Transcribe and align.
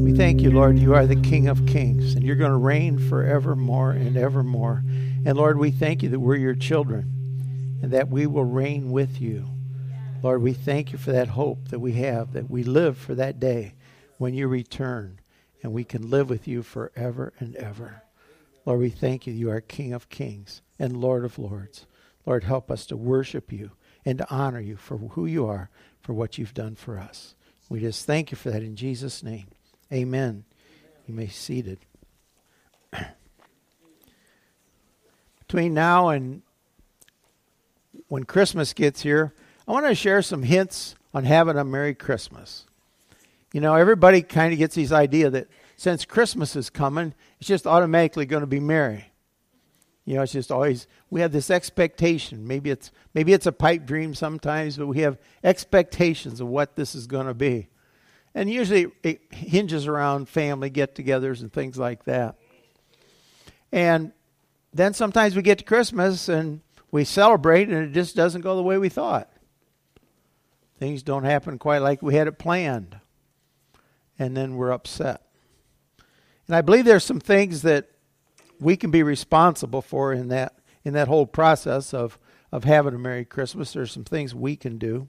We 0.00 0.12
thank 0.12 0.40
you, 0.40 0.50
Lord. 0.50 0.78
You 0.78 0.94
are 0.94 1.06
the 1.06 1.20
King 1.20 1.48
of 1.48 1.66
kings, 1.66 2.14
and 2.14 2.24
you're 2.24 2.36
going 2.36 2.50
to 2.50 2.56
reign 2.56 2.98
forevermore 2.98 3.92
and 3.92 4.16
evermore. 4.16 4.82
And 5.26 5.36
Lord, 5.36 5.58
we 5.58 5.70
thank 5.70 6.02
you 6.02 6.08
that 6.08 6.20
we're 6.20 6.36
your 6.36 6.54
children 6.54 7.78
and 7.82 7.92
that 7.92 8.08
we 8.08 8.26
will 8.26 8.44
reign 8.44 8.90
with 8.90 9.20
you. 9.20 9.48
Lord, 10.22 10.40
we 10.40 10.52
thank 10.52 10.92
you 10.92 10.98
for 10.98 11.12
that 11.12 11.28
hope 11.28 11.68
that 11.68 11.80
we 11.80 11.92
have, 11.94 12.32
that 12.32 12.48
we 12.48 12.62
live 12.62 12.96
for 12.96 13.14
that 13.16 13.38
day 13.38 13.74
when 14.18 14.34
you 14.34 14.48
return 14.48 15.20
and 15.62 15.72
we 15.72 15.84
can 15.84 16.10
live 16.10 16.30
with 16.30 16.48
you 16.48 16.62
forever 16.62 17.32
and 17.38 17.54
ever. 17.56 18.02
Lord, 18.64 18.80
we 18.80 18.90
thank 18.90 19.26
you. 19.26 19.32
You 19.32 19.50
are 19.50 19.60
King 19.60 19.92
of 19.92 20.08
kings 20.08 20.62
and 20.78 20.96
Lord 20.96 21.24
of 21.24 21.38
lords. 21.38 21.86
Lord, 22.24 22.44
help 22.44 22.70
us 22.70 22.86
to 22.86 22.96
worship 22.96 23.52
you 23.52 23.72
and 24.04 24.18
to 24.18 24.30
honor 24.30 24.60
you 24.60 24.76
for 24.76 24.96
who 24.96 25.26
you 25.26 25.46
are, 25.46 25.70
for 26.00 26.12
what 26.12 26.38
you've 26.38 26.54
done 26.54 26.76
for 26.76 26.98
us. 26.98 27.34
We 27.68 27.80
just 27.80 28.06
thank 28.06 28.30
you 28.30 28.36
for 28.36 28.50
that 28.50 28.62
in 28.62 28.76
Jesus' 28.76 29.22
name. 29.22 29.46
Amen. 29.92 30.44
You 31.06 31.14
may 31.14 31.26
be 31.26 31.30
seated. 31.30 31.78
Between 35.40 35.74
now 35.74 36.08
and 36.08 36.42
when 38.08 38.24
Christmas 38.24 38.72
gets 38.72 39.02
here, 39.02 39.34
I 39.68 39.72
want 39.72 39.86
to 39.86 39.94
share 39.94 40.22
some 40.22 40.44
hints 40.44 40.94
on 41.12 41.24
having 41.24 41.58
a 41.58 41.64
Merry 41.64 41.94
Christmas. 41.94 42.66
You 43.52 43.60
know, 43.60 43.74
everybody 43.74 44.22
kind 44.22 44.52
of 44.52 44.58
gets 44.58 44.76
this 44.76 44.92
idea 44.92 45.28
that 45.28 45.48
since 45.76 46.06
Christmas 46.06 46.56
is 46.56 46.70
coming, 46.70 47.12
it's 47.38 47.48
just 47.48 47.66
automatically 47.66 48.24
going 48.24 48.40
to 48.40 48.46
be 48.46 48.60
merry. 48.60 49.12
You 50.06 50.14
know, 50.14 50.22
it's 50.22 50.32
just 50.32 50.50
always 50.50 50.86
we 51.10 51.20
have 51.20 51.32
this 51.32 51.50
expectation. 51.50 52.46
Maybe 52.46 52.70
it's 52.70 52.90
maybe 53.14 53.34
it's 53.34 53.46
a 53.46 53.52
pipe 53.52 53.84
dream 53.84 54.14
sometimes, 54.14 54.78
but 54.78 54.86
we 54.86 55.00
have 55.00 55.18
expectations 55.44 56.40
of 56.40 56.48
what 56.48 56.76
this 56.76 56.94
is 56.94 57.06
going 57.06 57.26
to 57.26 57.34
be. 57.34 57.68
And 58.34 58.50
usually 58.50 58.86
it 59.02 59.20
hinges 59.30 59.86
around 59.86 60.28
family 60.28 60.70
get-togethers 60.70 61.40
and 61.40 61.52
things 61.52 61.78
like 61.78 62.04
that. 62.04 62.36
And 63.70 64.12
then 64.72 64.94
sometimes 64.94 65.36
we 65.36 65.42
get 65.42 65.58
to 65.58 65.64
Christmas 65.64 66.28
and 66.28 66.60
we 66.90 67.04
celebrate 67.04 67.68
and 67.68 67.88
it 67.88 67.92
just 67.92 68.16
doesn't 68.16 68.40
go 68.40 68.56
the 68.56 68.62
way 68.62 68.78
we 68.78 68.88
thought. 68.88 69.30
Things 70.78 71.02
don't 71.02 71.24
happen 71.24 71.58
quite 71.58 71.78
like 71.78 72.02
we 72.02 72.14
had 72.14 72.26
it 72.26 72.38
planned. 72.38 72.98
And 74.18 74.36
then 74.36 74.56
we're 74.56 74.72
upset. 74.72 75.22
And 76.46 76.56
I 76.56 76.60
believe 76.60 76.84
there's 76.84 77.04
some 77.04 77.20
things 77.20 77.62
that 77.62 77.88
we 78.60 78.76
can 78.76 78.90
be 78.90 79.02
responsible 79.02 79.82
for 79.82 80.12
in 80.12 80.28
that 80.28 80.54
in 80.84 80.94
that 80.94 81.08
whole 81.08 81.26
process 81.26 81.94
of 81.94 82.18
of 82.50 82.64
having 82.64 82.94
a 82.94 82.98
Merry 82.98 83.24
Christmas. 83.24 83.72
There's 83.72 83.92
some 83.92 84.04
things 84.04 84.34
we 84.34 84.56
can 84.56 84.78
do. 84.78 85.08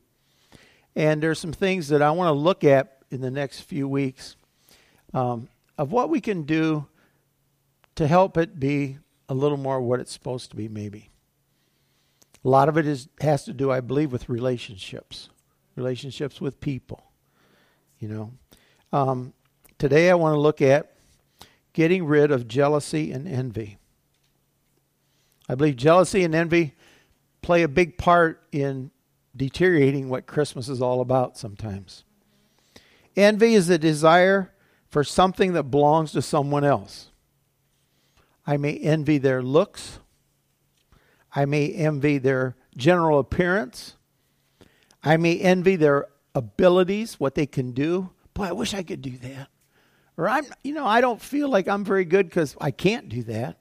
And 0.95 1.21
there's 1.21 1.39
some 1.39 1.51
things 1.51 1.89
that 1.89 2.01
I 2.01 2.11
want 2.11 2.29
to 2.29 2.33
look 2.39 2.63
at 2.63 2.92
in 3.13 3.21
the 3.21 3.31
next 3.31 3.61
few 3.61 3.87
weeks 3.87 4.35
um, 5.13 5.47
of 5.77 5.91
what 5.91 6.09
we 6.09 6.19
can 6.19 6.43
do 6.43 6.87
to 7.95 8.07
help 8.07 8.37
it 8.37 8.59
be 8.59 8.97
a 9.29 9.33
little 9.33 9.57
more 9.57 9.79
what 9.79 9.99
it's 9.99 10.11
supposed 10.11 10.49
to 10.49 10.55
be, 10.55 10.67
maybe. 10.67 11.09
A 12.43 12.49
lot 12.49 12.67
of 12.67 12.77
it 12.77 12.87
is 12.87 13.07
has 13.21 13.45
to 13.45 13.53
do, 13.53 13.71
I 13.71 13.79
believe, 13.79 14.11
with 14.11 14.27
relationships, 14.27 15.29
relationships 15.75 16.41
with 16.41 16.59
people. 16.59 17.03
You 17.99 18.09
know, 18.09 18.31
um, 18.91 19.33
today 19.77 20.09
I 20.09 20.15
want 20.15 20.33
to 20.33 20.39
look 20.39 20.61
at 20.61 20.93
getting 21.71 22.05
rid 22.05 22.31
of 22.31 22.47
jealousy 22.47 23.11
and 23.11 23.27
envy. 23.27 23.77
I 25.47 25.55
believe 25.55 25.77
jealousy 25.77 26.23
and 26.23 26.35
envy 26.35 26.73
play 27.41 27.61
a 27.63 27.67
big 27.67 27.97
part 27.97 28.41
in 28.51 28.91
deteriorating 29.35 30.09
what 30.09 30.25
Christmas 30.25 30.67
is 30.67 30.81
all 30.81 30.99
about 30.99 31.37
sometimes. 31.37 32.03
Envy 33.15 33.53
is 33.53 33.69
a 33.69 33.77
desire 33.77 34.51
for 34.89 35.03
something 35.03 35.53
that 35.53 35.63
belongs 35.63 36.11
to 36.11 36.21
someone 36.21 36.63
else. 36.63 37.09
I 38.45 38.57
may 38.57 38.77
envy 38.77 39.17
their 39.17 39.41
looks. 39.41 39.99
I 41.35 41.45
may 41.45 41.71
envy 41.71 42.17
their 42.17 42.55
general 42.75 43.19
appearance. 43.19 43.95
I 45.03 45.17
may 45.17 45.39
envy 45.39 45.75
their 45.75 46.07
abilities, 46.35 47.19
what 47.19 47.35
they 47.35 47.45
can 47.45 47.71
do. 47.71 48.11
Boy, 48.33 48.45
I 48.45 48.51
wish 48.51 48.73
I 48.73 48.83
could 48.83 49.01
do 49.01 49.17
that. 49.17 49.47
Or 50.17 50.29
I'm, 50.29 50.45
you 50.63 50.73
know, 50.73 50.85
I 50.85 51.01
don't 51.01 51.21
feel 51.21 51.49
like 51.49 51.67
I'm 51.67 51.83
very 51.83 52.05
good 52.05 52.29
because 52.29 52.55
I 52.61 52.71
can't 52.71 53.09
do 53.09 53.23
that. 53.23 53.57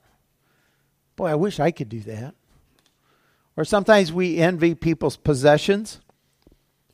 Boy, 1.15 1.27
I 1.27 1.35
wish 1.35 1.59
I 1.59 1.71
could 1.71 1.89
do 1.89 2.01
that. 2.01 2.35
Or 3.55 3.65
sometimes 3.65 4.11
we 4.11 4.37
envy 4.37 4.75
people's 4.75 5.17
possessions. 5.17 5.99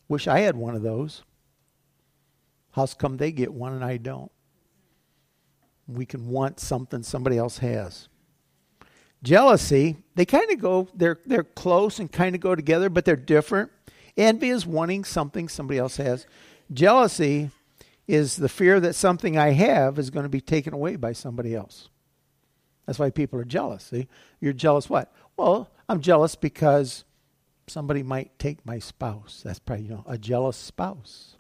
Wish 0.08 0.28
I 0.28 0.40
had 0.40 0.56
one 0.56 0.76
of 0.76 0.82
those. 0.82 1.24
How's 2.72 2.94
come 2.94 3.18
they 3.18 3.32
get 3.32 3.54
one 3.54 3.74
and 3.74 3.84
I 3.84 3.98
don't? 3.98 4.32
We 5.88 6.06
can 6.06 6.28
want 6.28 6.60
something 6.60 7.04
somebody 7.04 7.38
else 7.38 7.58
has. 7.60 8.08
Jealousy, 9.24 9.98
they 10.16 10.26
kind 10.26 10.50
of 10.52 10.60
go, 10.60 10.88
they're, 10.94 11.20
they're 11.26 11.44
close 11.44 12.00
and 12.00 12.12
kind 12.12 12.36
of 12.36 12.42
go 12.42 12.56
together, 12.56 12.90
but 12.90 13.06
they're 13.06 13.16
different. 13.16 13.72
Envy 14.16 14.50
is 14.50 14.66
wanting 14.66 15.04
something 15.04 15.50
somebody 15.50 15.80
else 15.80 15.98
has. 15.98 16.26
Jealousy 16.72 17.50
is 18.08 18.36
the 18.36 18.50
fear 18.50 18.80
that 18.80 18.96
something 18.96 19.38
I 19.38 19.52
have 19.52 20.00
is 20.00 20.10
going 20.10 20.24
to 20.24 20.30
be 20.30 20.42
taken 20.42 20.74
away 20.74 20.96
by 20.96 21.14
somebody 21.14 21.56
else. 21.56 21.90
That's 22.86 22.98
why 22.98 23.10
people 23.10 23.40
are 23.40 23.46
jealous. 23.46 23.84
See? 23.84 24.08
You're 24.40 24.54
jealous 24.54 24.90
what? 24.90 25.14
Well, 25.38 25.70
I'm 25.88 26.02
jealous 26.02 26.36
because 26.36 27.04
somebody 27.68 28.04
might 28.04 28.38
take 28.40 28.66
my 28.66 28.80
spouse. 28.80 29.42
That's 29.44 29.60
probably, 29.60 29.86
you 29.86 29.92
know, 29.92 30.04
a 30.08 30.18
jealous 30.18 30.58
spouse. 30.58 31.36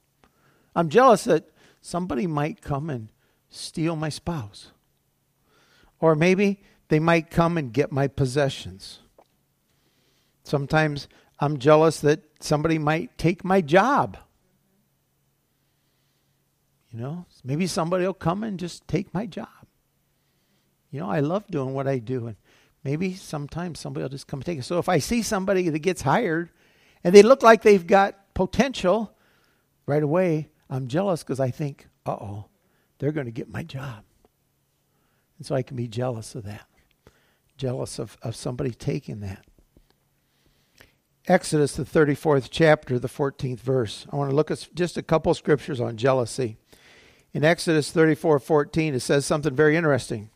I'm 0.79 0.88
jealous 0.88 1.25
that 1.25 1.44
somebody 1.81 2.25
might 2.25 2.62
come 2.62 2.90
and 2.90 3.09
steal 3.50 3.97
my 3.97 4.07
spouse. 4.07 4.72
Or 6.00 6.16
maybe 6.16 6.62
they 6.88 7.00
might 7.00 7.29
come 7.29 7.57
and 7.57 7.73
get 7.73 7.91
my 7.91 8.07
possessions. 8.07 9.00
Sometimes 10.45 11.09
I'm 11.38 11.57
jealous 11.57 12.00
that 12.00 12.22
somebody 12.39 12.79
might 12.79 13.18
take 13.18 13.44
my 13.44 13.59
job. 13.59 14.16
You 16.94 17.00
know, 17.01 17.25
maybe 17.44 17.68
somebody 17.68 18.06
will 18.06 18.13
come 18.13 18.45
and 18.45 18.57
just 18.57 18.88
take 18.88 19.13
my 19.13 19.25
job. 19.25 19.50
You 20.91 21.01
know, 21.01 21.09
I 21.09 21.19
love 21.19 21.45
doing 21.47 21.73
what 21.73 21.89
I 21.89 22.00
do, 22.00 22.28
and 22.28 22.38
maybe 22.85 23.16
sometimes 23.16 23.81
somebody 23.81 24.03
will 24.03 24.09
just 24.09 24.28
come 24.28 24.38
and 24.38 24.45
take 24.45 24.59
it. 24.59 24.63
So 24.63 24.79
if 24.79 24.88
I 24.88 25.00
see 25.00 25.23
somebody 25.23 25.68
that 25.68 25.79
gets 25.79 26.03
hired 26.03 26.51
and 27.03 27.13
they 27.13 27.22
look 27.22 27.44
like 27.44 27.63
they've 27.63 27.85
got 27.85 28.34
potential, 28.34 29.13
right 29.85 30.03
away 30.03 30.47
I'm 30.69 30.88
jealous 30.88 31.24
because 31.24 31.40
I 31.40 31.52
think, 31.52 31.88
uh 32.06 32.12
oh, 32.12 32.46
they're 33.00 33.12
going 33.12 33.25
to 33.25 33.31
get 33.31 33.50
my 33.50 33.63
job. 33.63 34.03
And 35.38 35.46
so 35.46 35.56
I 35.56 35.63
can 35.63 35.78
be 35.78 35.88
jealous 35.88 36.35
of 36.35 36.44
that, 36.44 36.68
jealous 37.57 37.97
of, 37.97 38.18
of 38.22 38.35
somebody 38.35 38.72
taking 38.72 39.22
that. 39.22 39.46
Exodus, 41.28 41.75
the 41.75 41.84
34th 41.84 42.50
chapter, 42.50 42.97
the 42.97 43.07
14th 43.07 43.59
verse. 43.59 44.07
I 44.12 44.16
want 44.16 44.31
to 44.31 44.35
look 44.35 44.52
at 44.52 44.68
just 44.74 44.97
a 44.97 45.03
couple 45.03 45.34
scriptures 45.34 45.80
on 45.80 45.96
jealousy. 45.96 46.57
In 47.34 47.46
Exodus 47.46 47.91
34 47.91 48.40
14, 48.40 48.96
it 48.96 49.00
says 49.00 49.25
something 49.25 49.56
very 49.56 49.75
interesting. 49.75 50.30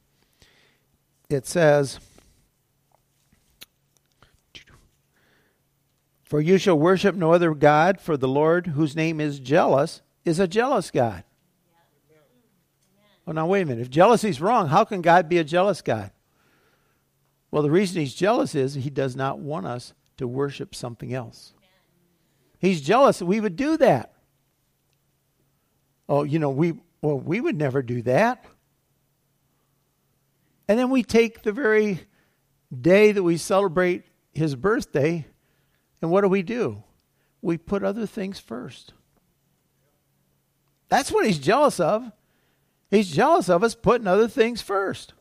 It 1.29 1.47
says, 1.47 1.99
For 6.23 6.39
you 6.39 6.57
shall 6.57 6.77
worship 6.77 7.15
no 7.15 7.33
other 7.33 7.53
God, 7.53 7.99
for 7.99 8.15
the 8.15 8.27
Lord, 8.27 8.67
whose 8.67 8.95
name 8.95 9.19
is 9.19 9.39
jealous, 9.39 10.01
is 10.25 10.39
a 10.39 10.47
jealous 10.47 10.91
God. 10.91 11.23
Well, 13.25 13.33
now, 13.33 13.47
wait 13.47 13.61
a 13.61 13.65
minute. 13.65 13.81
If 13.81 13.89
jealousy 13.89 14.29
is 14.29 14.41
wrong, 14.41 14.67
how 14.67 14.83
can 14.83 15.01
God 15.01 15.29
be 15.29 15.37
a 15.37 15.43
jealous 15.43 15.81
God? 15.81 16.11
Well, 17.51 17.63
the 17.63 17.71
reason 17.71 18.01
he's 18.01 18.13
jealous 18.13 18.53
is 18.55 18.73
he 18.73 18.89
does 18.89 19.15
not 19.15 19.39
want 19.39 19.65
us 19.65 19.93
to 20.17 20.27
worship 20.27 20.75
something 20.75 21.13
else. 21.13 21.53
He's 22.59 22.81
jealous 22.81 23.19
that 23.19 23.25
we 23.25 23.39
would 23.39 23.55
do 23.55 23.77
that. 23.77 24.13
Oh, 26.09 26.23
you 26.23 26.39
know, 26.39 26.49
we 26.49 26.73
well, 27.01 27.19
we 27.19 27.41
would 27.41 27.57
never 27.57 27.81
do 27.81 28.01
that. 28.03 28.45
And 30.67 30.79
then 30.79 30.89
we 30.89 31.03
take 31.03 31.43
the 31.43 31.51
very 31.51 31.99
day 32.73 33.11
that 33.11 33.21
we 33.21 33.35
celebrate 33.37 34.05
his 34.33 34.55
birthday, 34.55 35.27
and 36.01 36.09
what 36.09 36.21
do 36.21 36.29
we 36.29 36.41
do? 36.41 36.81
We 37.41 37.57
put 37.57 37.83
other 37.83 38.05
things 38.05 38.39
first. 38.39 38.93
That's 40.89 41.11
what 41.11 41.25
he's 41.25 41.39
jealous 41.39 41.79
of. 41.79 42.11
He's 42.89 43.11
jealous 43.11 43.49
of 43.49 43.63
us 43.63 43.75
putting 43.75 44.07
other 44.07 44.27
things 44.27 44.61
first 44.61 45.13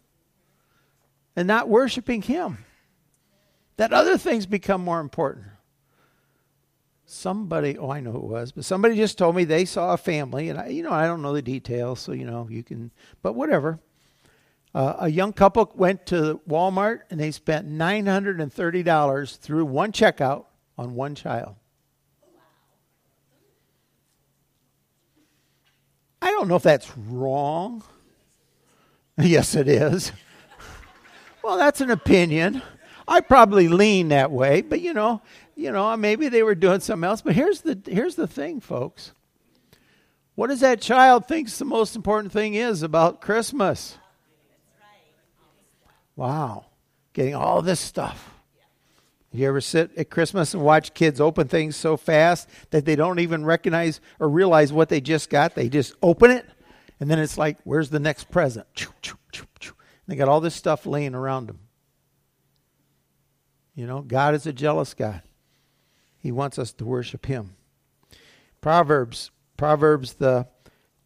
and 1.34 1.48
not 1.48 1.68
worshiping 1.68 2.22
him. 2.22 2.58
That 3.78 3.92
other 3.92 4.18
things 4.18 4.44
become 4.46 4.82
more 4.82 5.00
important 5.00 5.46
somebody 7.12 7.76
oh 7.76 7.90
i 7.90 8.00
know 8.00 8.10
who 8.10 8.18
it 8.18 8.24
was 8.24 8.52
but 8.52 8.64
somebody 8.64 8.96
just 8.96 9.18
told 9.18 9.36
me 9.36 9.44
they 9.44 9.66
saw 9.66 9.92
a 9.92 9.98
family 9.98 10.48
and 10.48 10.58
i 10.58 10.68
you 10.68 10.82
know 10.82 10.92
i 10.92 11.06
don't 11.06 11.20
know 11.20 11.34
the 11.34 11.42
details 11.42 12.00
so 12.00 12.12
you 12.12 12.24
know 12.24 12.48
you 12.50 12.62
can 12.62 12.90
but 13.20 13.34
whatever 13.34 13.78
uh, 14.74 14.94
a 15.00 15.10
young 15.10 15.30
couple 15.30 15.70
went 15.74 16.06
to 16.06 16.40
walmart 16.48 17.00
and 17.10 17.20
they 17.20 17.30
spent 17.30 17.68
$930 17.68 19.38
through 19.38 19.64
one 19.66 19.92
checkout 19.92 20.46
on 20.78 20.94
one 20.94 21.14
child 21.14 21.56
I 26.22 26.30
don't 26.30 26.48
know 26.48 26.56
if 26.56 26.62
that's 26.62 26.96
wrong. 26.96 27.84
Yes, 29.18 29.54
it 29.54 29.68
is. 29.68 30.10
well, 31.44 31.58
that's 31.58 31.82
an 31.82 31.90
opinion. 31.90 32.62
I 33.06 33.20
probably 33.20 33.68
lean 33.68 34.08
that 34.08 34.30
way, 34.30 34.62
but 34.62 34.80
you 34.80 34.94
know, 34.94 35.20
you 35.54 35.70
know, 35.70 35.94
maybe 35.98 36.28
they 36.28 36.42
were 36.42 36.54
doing 36.54 36.80
something 36.80 37.06
else. 37.06 37.20
But 37.20 37.34
here's 37.34 37.60
the 37.60 37.78
here's 37.86 38.14
the 38.14 38.26
thing, 38.26 38.60
folks. 38.60 39.12
What 40.34 40.46
does 40.46 40.60
that 40.60 40.80
child 40.80 41.28
thinks 41.28 41.58
the 41.58 41.66
most 41.66 41.94
important 41.94 42.32
thing 42.32 42.54
is 42.54 42.82
about 42.82 43.20
Christmas? 43.20 43.98
Wow, 46.16 46.64
getting 47.12 47.34
all 47.34 47.60
this 47.60 47.80
stuff. 47.80 48.31
You 49.32 49.48
ever 49.48 49.62
sit 49.62 49.96
at 49.96 50.10
Christmas 50.10 50.52
and 50.52 50.62
watch 50.62 50.92
kids 50.92 51.20
open 51.20 51.48
things 51.48 51.74
so 51.74 51.96
fast 51.96 52.48
that 52.70 52.84
they 52.84 52.96
don't 52.96 53.18
even 53.18 53.46
recognize 53.46 54.00
or 54.20 54.28
realize 54.28 54.72
what 54.72 54.90
they 54.90 55.00
just 55.00 55.30
got? 55.30 55.54
They 55.54 55.70
just 55.70 55.94
open 56.02 56.30
it, 56.30 56.46
and 57.00 57.10
then 57.10 57.18
it's 57.18 57.38
like, 57.38 57.56
where's 57.64 57.88
the 57.88 57.98
next 57.98 58.30
present? 58.30 58.66
They 60.06 60.16
got 60.16 60.28
all 60.28 60.40
this 60.40 60.54
stuff 60.54 60.84
laying 60.84 61.14
around 61.14 61.46
them. 61.46 61.60
You 63.74 63.86
know, 63.86 64.02
God 64.02 64.34
is 64.34 64.46
a 64.46 64.52
jealous 64.52 64.92
God. 64.92 65.22
He 66.18 66.30
wants 66.30 66.58
us 66.58 66.72
to 66.74 66.84
worship 66.84 67.24
Him. 67.24 67.56
Proverbs, 68.60 69.30
Proverbs, 69.56 70.14
the 70.14 70.46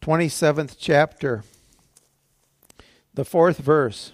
27th 0.01 0.75
chapter, 0.77 1.43
the 3.13 3.23
fourth 3.23 3.57
verse. 3.57 4.11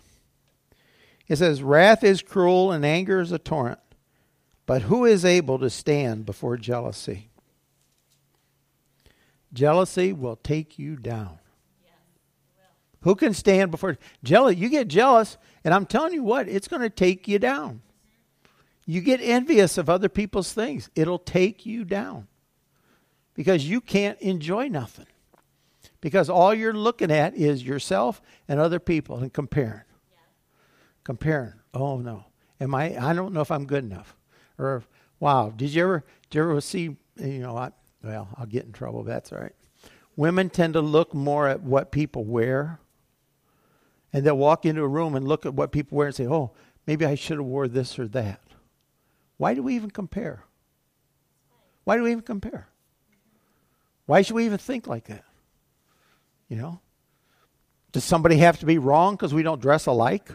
It 1.28 1.38
says, 1.38 1.64
Wrath 1.64 2.04
is 2.04 2.22
cruel 2.22 2.72
and 2.72 2.86
anger 2.86 3.20
is 3.20 3.32
a 3.32 3.40
torrent. 3.40 3.80
But 4.66 4.84
who 4.84 5.06
is 5.06 5.26
able 5.26 5.60
to 5.60 5.70
stand 5.70 6.26
before 6.26 6.58
jealousy? 6.58 7.30
Jealousy 9.52 10.14
will 10.14 10.38
take 10.38 10.80
you 10.80 10.96
down. 10.96 11.40
who 13.02 13.16
can 13.16 13.34
stand 13.34 13.70
before 13.70 13.98
jealousy? 14.24 14.58
You 14.58 14.70
get 14.70 14.88
jealous, 14.88 15.38
and 15.64 15.74
I'm 15.74 15.86
telling 15.86 16.14
you 16.14 16.24
what, 16.24 16.48
it's 16.48 16.68
going 16.68 16.82
to 16.82 16.90
take 16.90 17.28
you 17.28 17.38
down. 17.38 17.82
You 18.86 19.02
get 19.02 19.20
envious 19.22 19.78
of 19.78 19.90
other 19.90 20.10
people's 20.10 20.54
things, 20.54 20.90
it'll 20.96 21.20
take 21.20 21.66
you 21.66 21.84
down 21.86 22.28
because 23.34 23.68
you 23.68 23.82
can't 23.82 24.20
enjoy 24.22 24.68
nothing. 24.68 25.08
Because 26.02 26.30
all 26.30 26.54
you're 26.54 26.74
looking 26.74 27.12
at 27.12 27.36
is 27.36 27.64
yourself 27.64 28.22
and 28.48 28.60
other 28.60 28.80
people 28.80 29.18
and 29.20 29.32
comparing. 29.32 29.84
Yeah. 30.12 30.18
Comparing. 31.04 31.54
Oh 31.74 31.98
no. 31.98 32.26
Am 32.60 32.76
I 32.76 32.98
I 32.98 33.14
don't 33.14 33.34
know 33.34 33.42
if 33.42 33.52
I'm 33.52 33.66
good 33.66 33.86
enough. 33.86 34.16
Or, 34.58 34.84
wow, 35.20 35.54
did 35.56 35.74
you 35.74 35.84
ever, 35.84 36.04
did 36.30 36.38
you 36.38 36.44
ever 36.44 36.62
see, 36.62 36.96
you 37.18 37.40
know, 37.40 37.58
I, 37.58 37.72
well, 38.04 38.30
I'll 38.36 38.46
get 38.46 38.66
in 38.66 38.72
trouble, 38.72 39.04
that's 39.04 39.32
all 39.32 39.40
right. 39.40 39.56
Women 40.16 40.50
tend 40.50 40.74
to 40.74 40.82
look 40.82 41.14
more 41.14 41.48
at 41.48 41.62
what 41.62 41.92
people 41.92 42.24
wear. 42.24 42.80
And 44.12 44.24
they'll 44.24 44.38
walk 44.38 44.66
into 44.66 44.84
a 44.84 44.88
room 44.88 45.16
and 45.16 45.28
look 45.28 45.46
at 45.46 45.56
what 45.56 45.72
people 45.72 45.98
wear 45.98 46.08
and 46.08 46.16
say, 46.16 46.28
oh, 46.28 46.52
maybe 46.86 47.04
I 47.04 47.16
should 47.16 47.38
have 47.38 47.46
wore 47.46 47.68
this 47.68 47.98
or 47.98 48.08
that. 48.10 48.42
Why 49.38 49.56
do 49.56 49.64
we 49.64 49.76
even 49.76 49.90
compare? 49.90 50.44
Why 51.84 51.98
do 51.98 52.04
we 52.04 52.12
even 52.12 52.24
compare? 52.24 52.68
Why 54.06 54.22
should 54.22 54.36
we 54.36 54.46
even 54.46 54.60
think 54.60 54.86
like 54.86 55.06
that? 55.06 55.24
You 56.48 56.58
know? 56.58 56.80
Does 57.92 58.04
somebody 58.04 58.38
have 58.38 58.60
to 58.60 58.68
be 58.68 58.78
wrong 58.78 59.16
because 59.16 59.34
we 59.34 59.44
don't 59.44 59.62
dress 59.62 59.88
alike? 59.88 60.30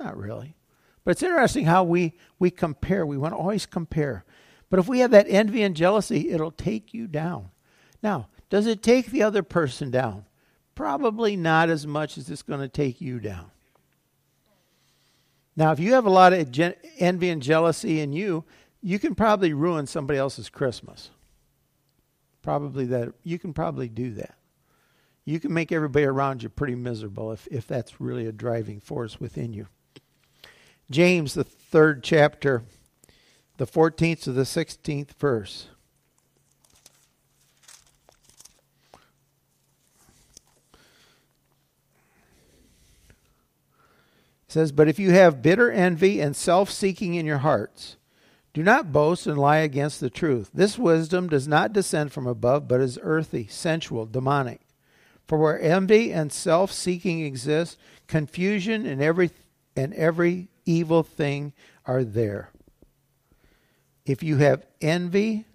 Not 0.00 0.16
really. 0.16 0.56
But 1.08 1.12
it's 1.12 1.22
interesting 1.22 1.64
how 1.64 1.84
we, 1.84 2.12
we 2.38 2.50
compare. 2.50 3.06
We 3.06 3.16
want 3.16 3.32
to 3.32 3.38
always 3.38 3.64
compare. 3.64 4.26
But 4.68 4.78
if 4.78 4.88
we 4.88 4.98
have 4.98 5.12
that 5.12 5.24
envy 5.26 5.62
and 5.62 5.74
jealousy, 5.74 6.28
it'll 6.28 6.50
take 6.50 6.92
you 6.92 7.06
down. 7.06 7.48
Now, 8.02 8.28
does 8.50 8.66
it 8.66 8.82
take 8.82 9.06
the 9.06 9.22
other 9.22 9.42
person 9.42 9.90
down? 9.90 10.26
Probably 10.74 11.34
not 11.34 11.70
as 11.70 11.86
much 11.86 12.18
as 12.18 12.28
it's 12.28 12.42
going 12.42 12.60
to 12.60 12.68
take 12.68 13.00
you 13.00 13.20
down. 13.20 13.50
Now, 15.56 15.72
if 15.72 15.80
you 15.80 15.94
have 15.94 16.04
a 16.04 16.10
lot 16.10 16.34
of 16.34 16.46
envy 16.98 17.30
and 17.30 17.40
jealousy 17.40 18.00
in 18.00 18.12
you, 18.12 18.44
you 18.82 18.98
can 18.98 19.14
probably 19.14 19.54
ruin 19.54 19.86
somebody 19.86 20.18
else's 20.18 20.50
Christmas. 20.50 21.08
Probably 22.42 22.84
that 22.84 23.14
you 23.22 23.38
can 23.38 23.54
probably 23.54 23.88
do 23.88 24.12
that. 24.12 24.34
You 25.24 25.40
can 25.40 25.54
make 25.54 25.72
everybody 25.72 26.04
around 26.04 26.42
you 26.42 26.50
pretty 26.50 26.74
miserable 26.74 27.32
if, 27.32 27.48
if 27.50 27.66
that's 27.66 27.98
really 27.98 28.26
a 28.26 28.32
driving 28.32 28.78
force 28.78 29.18
within 29.18 29.54
you. 29.54 29.68
James, 30.90 31.34
the 31.34 31.44
third 31.44 32.02
chapter, 32.02 32.62
the 33.58 33.66
14th 33.66 34.22
to 34.22 34.32
the 34.32 34.42
16th 34.42 35.10
verse. 35.18 35.68
It 44.48 44.52
says, 44.52 44.72
But 44.72 44.88
if 44.88 44.98
you 44.98 45.10
have 45.10 45.42
bitter 45.42 45.70
envy 45.70 46.20
and 46.20 46.34
self 46.34 46.70
seeking 46.70 47.14
in 47.14 47.26
your 47.26 47.38
hearts, 47.38 47.96
do 48.54 48.62
not 48.62 48.92
boast 48.92 49.26
and 49.26 49.36
lie 49.36 49.58
against 49.58 50.00
the 50.00 50.08
truth. 50.08 50.48
This 50.54 50.78
wisdom 50.78 51.28
does 51.28 51.46
not 51.46 51.74
descend 51.74 52.12
from 52.12 52.26
above, 52.26 52.66
but 52.66 52.80
is 52.80 52.98
earthy, 53.02 53.46
sensual, 53.46 54.06
demonic. 54.06 54.62
For 55.26 55.36
where 55.36 55.60
envy 55.60 56.14
and 56.14 56.32
self 56.32 56.72
seeking 56.72 57.20
exist, 57.20 57.78
confusion 58.06 58.86
and 58.86 59.02
every 59.02 59.30
and 59.76 59.92
every 59.92 60.48
evil 60.68 61.02
thing 61.02 61.54
are 61.86 62.04
there. 62.04 62.50
If 64.04 64.22
you 64.22 64.36
have 64.36 64.66
envy, 64.80 65.46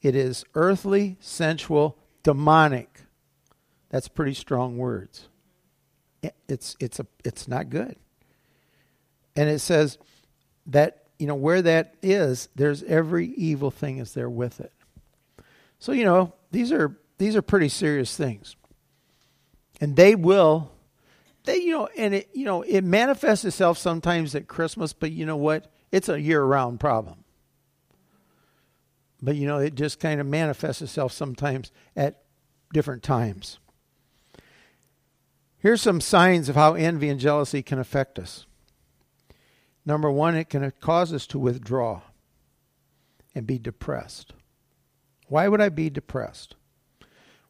it 0.00 0.16
is 0.16 0.44
earthly, 0.54 1.16
sensual, 1.20 1.98
demonic. 2.22 3.02
That's 3.90 4.08
pretty 4.08 4.34
strong 4.34 4.78
words. 4.78 5.28
It's 6.48 6.76
it's 6.80 6.98
a 6.98 7.06
it's 7.24 7.46
not 7.46 7.70
good. 7.70 7.96
And 9.36 9.48
it 9.48 9.60
says 9.60 9.98
that 10.66 11.04
you 11.18 11.26
know 11.26 11.34
where 11.34 11.62
that 11.62 11.94
is, 12.02 12.48
there's 12.54 12.82
every 12.84 13.28
evil 13.28 13.70
thing 13.70 13.98
is 13.98 14.14
there 14.14 14.30
with 14.30 14.60
it. 14.60 14.72
So 15.78 15.92
you 15.92 16.04
know 16.04 16.34
these 16.50 16.72
are 16.72 16.96
these 17.18 17.36
are 17.36 17.42
pretty 17.42 17.68
serious 17.68 18.16
things, 18.16 18.56
and 19.80 19.94
they 19.96 20.14
will 20.14 20.72
they, 21.48 21.56
you 21.58 21.72
know, 21.72 21.88
and 21.96 22.14
it, 22.14 22.28
you 22.32 22.44
know, 22.44 22.62
it 22.62 22.82
manifests 22.82 23.44
itself 23.44 23.78
sometimes 23.78 24.34
at 24.34 24.46
Christmas, 24.46 24.92
but 24.92 25.10
you 25.10 25.26
know 25.26 25.36
what? 25.36 25.72
It's 25.90 26.08
a 26.08 26.20
year-round 26.20 26.78
problem. 26.78 27.24
But 29.20 29.36
you 29.36 29.46
know, 29.46 29.58
it 29.58 29.74
just 29.74 29.98
kind 29.98 30.20
of 30.20 30.26
manifests 30.26 30.82
itself 30.82 31.12
sometimes 31.12 31.72
at 31.96 32.22
different 32.72 33.02
times. 33.02 33.58
Here's 35.58 35.82
some 35.82 36.00
signs 36.00 36.48
of 36.48 36.54
how 36.54 36.74
envy 36.74 37.08
and 37.08 37.18
jealousy 37.18 37.62
can 37.62 37.78
affect 37.80 38.18
us. 38.18 38.46
Number 39.84 40.10
one, 40.10 40.36
it 40.36 40.50
can 40.50 40.70
cause 40.80 41.12
us 41.12 41.26
to 41.28 41.38
withdraw 41.38 42.02
and 43.34 43.46
be 43.46 43.58
depressed. 43.58 44.34
Why 45.26 45.48
would 45.48 45.60
I 45.60 45.70
be 45.70 45.90
depressed? 45.90 46.54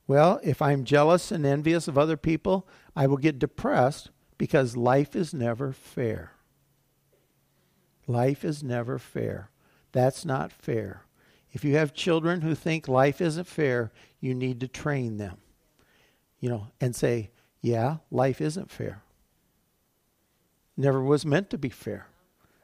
Well, 0.08 0.40
if 0.42 0.62
I'm 0.62 0.84
jealous 0.84 1.30
and 1.30 1.44
envious 1.44 1.86
of 1.86 1.98
other 1.98 2.16
people, 2.16 2.66
I 2.96 3.06
will 3.06 3.18
get 3.18 3.38
depressed 3.38 4.10
because 4.38 4.76
life 4.76 5.14
is 5.14 5.34
never 5.34 5.72
fair. 5.72 6.32
Life 8.06 8.42
is 8.42 8.62
never 8.64 8.98
fair. 8.98 9.50
That's 9.92 10.24
not 10.24 10.50
fair. 10.50 11.02
If 11.52 11.62
you 11.62 11.76
have 11.76 11.92
children 11.92 12.40
who 12.40 12.54
think 12.54 12.88
life 12.88 13.20
isn't 13.20 13.46
fair, 13.46 13.92
you 14.18 14.34
need 14.34 14.60
to 14.60 14.68
train 14.68 15.18
them. 15.18 15.36
You 16.40 16.48
know, 16.48 16.68
and 16.80 16.96
say, 16.96 17.30
yeah, 17.60 17.98
life 18.10 18.40
isn't 18.40 18.70
fair. 18.70 19.02
Never 20.74 21.02
was 21.02 21.26
meant 21.26 21.50
to 21.50 21.58
be 21.58 21.68
fair. 21.68 22.06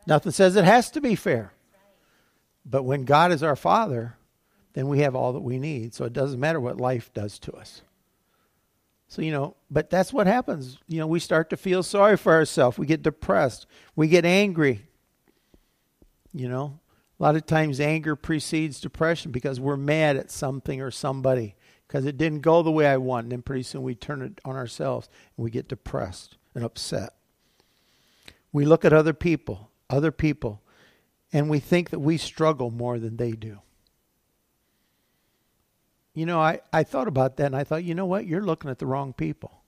Nothing 0.07 0.33
says 0.33 0.57
it 0.57 0.65
has 0.65 0.91
to 0.93 1.01
be 1.01 1.15
fair. 1.15 1.53
But 2.65 2.85
when 2.85 3.05
God 3.05 3.33
is 3.33 3.43
our 3.43 3.57
Father, 3.57 4.17
then 4.75 4.89
we 4.89 4.99
have 4.99 5.15
all 5.17 5.33
that 5.33 5.41
we 5.41 5.59
need. 5.59 5.95
So 5.95 6.05
it 6.05 6.13
doesn't 6.13 6.39
matter 6.39 6.61
what 6.61 6.81
life 6.81 7.13
does 7.15 7.39
to 7.41 7.53
us. 7.53 7.83
So, 9.09 9.23
you 9.23 9.31
know, 9.31 9.57
but 9.71 9.91
that's 9.91 10.13
what 10.13 10.27
happens. 10.27 10.79
You 10.89 10.99
know, 10.99 11.07
we 11.07 11.21
start 11.21 11.51
to 11.51 11.57
feel 11.57 11.83
sorry 11.83 12.17
for 12.17 12.33
ourselves. 12.33 12.77
We 12.77 12.87
get 12.87 13.03
depressed. 13.03 13.67
We 13.95 14.09
get 14.09 14.25
angry. 14.25 14.87
You 16.33 16.49
know, 16.49 16.81
a 17.19 17.23
lot 17.23 17.37
of 17.37 17.47
times 17.47 17.81
anger 17.81 18.17
precedes 18.17 18.81
depression 18.81 19.31
because 19.31 19.61
we're 19.61 19.77
mad 19.77 20.17
at 20.17 20.33
something 20.33 20.81
or 20.81 20.91
somebody 20.91 21.55
because 21.87 22.07
it 22.07 22.17
didn't 22.17 22.41
go 22.41 22.63
the 22.63 22.73
way 22.73 22.89
I 22.89 22.97
want. 22.97 23.27
And 23.27 23.33
then 23.33 23.43
pretty 23.43 23.63
soon 23.63 23.85
we 23.85 23.95
turn 23.95 24.21
it 24.23 24.41
on 24.45 24.57
ourselves 24.57 25.09
and 25.37 25.45
we 25.45 25.51
get 25.51 25.69
depressed 25.69 26.37
and 26.53 26.65
upset. 26.65 27.15
We 28.53 28.65
look 28.65 28.85
at 28.85 28.93
other 28.93 29.15
people, 29.15 29.71
other 29.89 30.11
people, 30.11 30.61
and 31.33 31.49
we 31.49 31.61
think 31.61 31.91
that 31.91 32.01
we 32.01 32.17
struggle 32.17 32.73
more 32.73 32.99
than 32.99 33.17
they 33.17 33.33
do 33.33 33.61
you 36.15 36.27
know, 36.27 36.41
I, 36.41 36.61
I 36.73 36.85
thought 36.85 37.09
about 37.09 37.37
that 37.37 37.47
and 37.47 37.57
I 37.57 37.65
thought, 37.65 37.85
you 37.85 37.95
know 37.95 38.07
what? 38.07 38.27
You're 38.27 38.45
looking 38.45 38.71
at 38.71 38.79
the 38.79 38.87
wrong 38.87 39.13
people. 39.13 39.63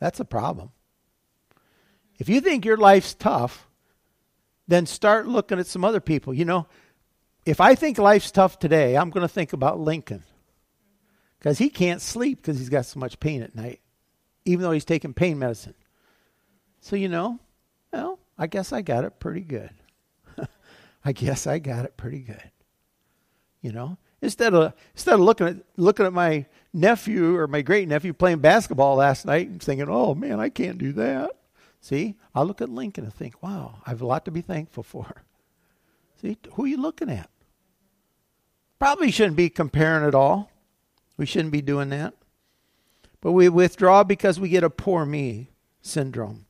That's 0.00 0.20
a 0.20 0.24
problem. 0.24 0.70
If 2.18 2.28
you 2.28 2.40
think 2.40 2.64
your 2.64 2.76
life's 2.76 3.14
tough, 3.14 3.68
then 4.68 4.86
start 4.86 5.26
looking 5.26 5.58
at 5.58 5.66
some 5.66 5.84
other 5.84 6.00
people. 6.00 6.34
You 6.34 6.44
know, 6.44 6.66
if 7.46 7.60
I 7.60 7.74
think 7.74 7.98
life's 7.98 8.30
tough 8.30 8.58
today, 8.58 8.96
I'm 8.96 9.10
going 9.10 9.22
to 9.26 9.32
think 9.32 9.52
about 9.52 9.78
Lincoln. 9.78 10.24
because 11.38 11.58
he 11.58 11.68
can't 11.68 12.00
sleep 12.00 12.38
because 12.40 12.58
he's 12.58 12.68
got 12.70 12.86
so 12.86 12.98
much 12.98 13.20
pain 13.20 13.42
at 13.42 13.54
night, 13.54 13.80
even 14.44 14.62
though 14.62 14.72
he's 14.72 14.84
taking 14.84 15.14
pain 15.14 15.38
medicine. 15.38 15.74
So, 16.80 16.96
you 16.96 17.08
know, 17.08 17.38
well, 17.92 18.18
I 18.38 18.46
guess 18.46 18.72
I 18.72 18.82
got 18.82 19.04
it 19.04 19.20
pretty 19.20 19.42
good. 19.42 19.70
I 21.04 21.12
guess 21.12 21.46
I 21.46 21.58
got 21.58 21.84
it 21.84 21.96
pretty 21.96 22.20
good. 22.20 22.50
You 23.60 23.72
know, 23.72 23.98
instead 24.24 24.54
of 24.54 24.72
instead 24.94 25.14
of 25.14 25.20
looking 25.20 25.46
at 25.46 25.56
looking 25.76 26.06
at 26.06 26.12
my 26.12 26.46
nephew 26.72 27.36
or 27.36 27.46
my 27.46 27.62
great 27.62 27.86
nephew 27.86 28.12
playing 28.12 28.38
basketball 28.38 28.96
last 28.96 29.26
night 29.26 29.48
and 29.48 29.62
thinking, 29.62 29.88
"Oh 29.88 30.14
man, 30.14 30.40
I 30.40 30.48
can't 30.48 30.78
do 30.78 30.92
that." 30.94 31.30
See, 31.80 32.16
I 32.34 32.42
look 32.42 32.60
at 32.60 32.70
Lincoln 32.70 33.04
and 33.04 33.14
think, 33.14 33.42
"Wow, 33.42 33.76
I 33.86 33.90
have 33.90 34.00
a 34.00 34.06
lot 34.06 34.24
to 34.24 34.30
be 34.30 34.40
thankful 34.40 34.82
for." 34.82 35.22
See, 36.20 36.38
who 36.54 36.64
are 36.64 36.68
you 36.68 36.78
looking 36.78 37.10
at? 37.10 37.28
Probably 38.78 39.10
shouldn't 39.10 39.36
be 39.36 39.50
comparing 39.50 40.04
at 40.04 40.14
all. 40.14 40.50
We 41.16 41.26
shouldn't 41.26 41.52
be 41.52 41.62
doing 41.62 41.90
that. 41.90 42.14
But 43.20 43.32
we 43.32 43.48
withdraw 43.48 44.04
because 44.04 44.40
we 44.40 44.48
get 44.48 44.64
a 44.64 44.70
poor 44.70 45.06
me 45.06 45.50
syndrome. 45.80 46.46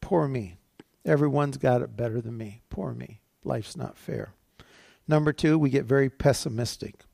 Poor 0.00 0.28
me. 0.28 0.56
Everyone's 1.04 1.56
got 1.56 1.82
it 1.82 1.96
better 1.96 2.20
than 2.20 2.36
me. 2.36 2.62
Poor 2.70 2.92
me. 2.92 3.20
Life's 3.44 3.76
not 3.76 3.96
fair. 3.96 4.34
Number 5.08 5.32
two, 5.32 5.58
we 5.58 5.70
get 5.70 5.86
very 5.86 6.10
pessimistic. 6.10 7.06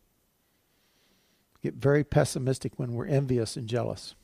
Get 1.63 1.75
very 1.75 2.03
pessimistic 2.03 2.73
when 2.77 2.93
we're 2.93 3.07
envious 3.07 3.57
and 3.57 3.69
jealous. 3.69 4.17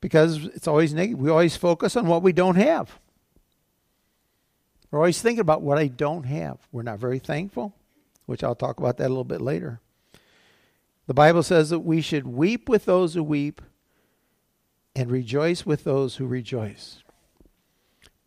Because 0.00 0.44
it's 0.44 0.68
always 0.68 0.94
negative. 0.94 1.18
We 1.18 1.30
always 1.30 1.56
focus 1.56 1.96
on 1.96 2.06
what 2.06 2.22
we 2.22 2.32
don't 2.32 2.56
have. 2.56 3.00
We're 4.90 4.98
always 4.98 5.22
thinking 5.22 5.40
about 5.40 5.62
what 5.62 5.78
I 5.78 5.88
don't 5.88 6.24
have. 6.24 6.58
We're 6.70 6.82
not 6.82 6.98
very 6.98 7.18
thankful, 7.18 7.74
which 8.26 8.44
I'll 8.44 8.54
talk 8.54 8.78
about 8.78 8.98
that 8.98 9.06
a 9.06 9.08
little 9.08 9.24
bit 9.24 9.40
later. 9.40 9.80
The 11.06 11.14
Bible 11.14 11.42
says 11.42 11.70
that 11.70 11.80
we 11.80 12.00
should 12.00 12.26
weep 12.26 12.68
with 12.68 12.84
those 12.84 13.14
who 13.14 13.22
weep 13.22 13.62
and 14.94 15.10
rejoice 15.10 15.64
with 15.64 15.84
those 15.84 16.16
who 16.16 16.26
rejoice. 16.26 17.02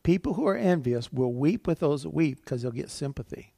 People 0.03 0.33
who 0.33 0.47
are 0.47 0.57
envious 0.57 1.11
will 1.11 1.33
weep 1.33 1.67
with 1.67 1.79
those 1.79 2.03
that 2.03 2.13
weep 2.13 2.43
because 2.43 2.61
they'll 2.61 2.71
get 2.71 2.89
sympathy. 2.89 3.52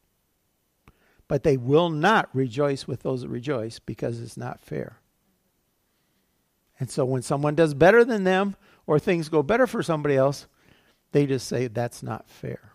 But 1.27 1.43
they 1.43 1.57
will 1.57 1.89
not 1.89 2.29
rejoice 2.33 2.87
with 2.87 3.01
those 3.01 3.21
that 3.21 3.29
rejoice 3.29 3.79
because 3.79 4.21
it's 4.21 4.37
not 4.37 4.59
fair. 4.59 4.99
And 6.79 6.89
so 6.89 7.05
when 7.05 7.21
someone 7.21 7.55
does 7.55 7.73
better 7.73 8.03
than 8.03 8.25
them 8.25 8.55
or 8.85 8.99
things 8.99 9.29
go 9.29 9.41
better 9.41 9.65
for 9.65 9.81
somebody 9.81 10.15
else, 10.15 10.47
they 11.11 11.25
just 11.25 11.47
say, 11.47 11.67
that's 11.67 12.03
not 12.03 12.29
fair. 12.29 12.73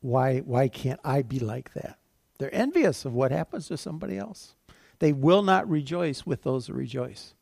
Why, 0.00 0.38
why 0.38 0.68
can't 0.68 1.00
I 1.04 1.22
be 1.22 1.38
like 1.38 1.74
that? 1.74 1.98
They're 2.38 2.54
envious 2.54 3.04
of 3.04 3.12
what 3.12 3.30
happens 3.30 3.68
to 3.68 3.76
somebody 3.76 4.18
else. 4.18 4.54
They 4.98 5.12
will 5.12 5.42
not 5.42 5.68
rejoice 5.68 6.26
with 6.26 6.42
those 6.42 6.66
that 6.66 6.74
rejoice. 6.74 7.34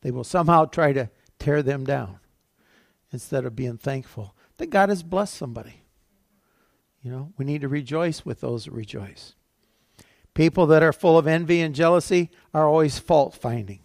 They 0.00 0.10
will 0.10 0.24
somehow 0.24 0.64
try 0.64 0.92
to 0.92 1.10
tear 1.38 1.62
them 1.62 1.84
down 1.84 2.18
instead 3.12 3.44
of 3.44 3.54
being 3.54 3.78
thankful 3.78 4.34
that 4.56 4.70
God 4.70 4.88
has 4.88 5.02
blessed 5.02 5.34
somebody. 5.34 5.83
You 7.04 7.10
know, 7.10 7.32
we 7.36 7.44
need 7.44 7.60
to 7.60 7.68
rejoice 7.68 8.24
with 8.24 8.40
those 8.40 8.64
that 8.64 8.72
rejoice. 8.72 9.34
People 10.32 10.66
that 10.66 10.82
are 10.82 10.92
full 10.92 11.18
of 11.18 11.26
envy 11.26 11.60
and 11.60 11.74
jealousy 11.74 12.30
are 12.54 12.66
always 12.66 12.98
fault 12.98 13.34
finding. 13.34 13.80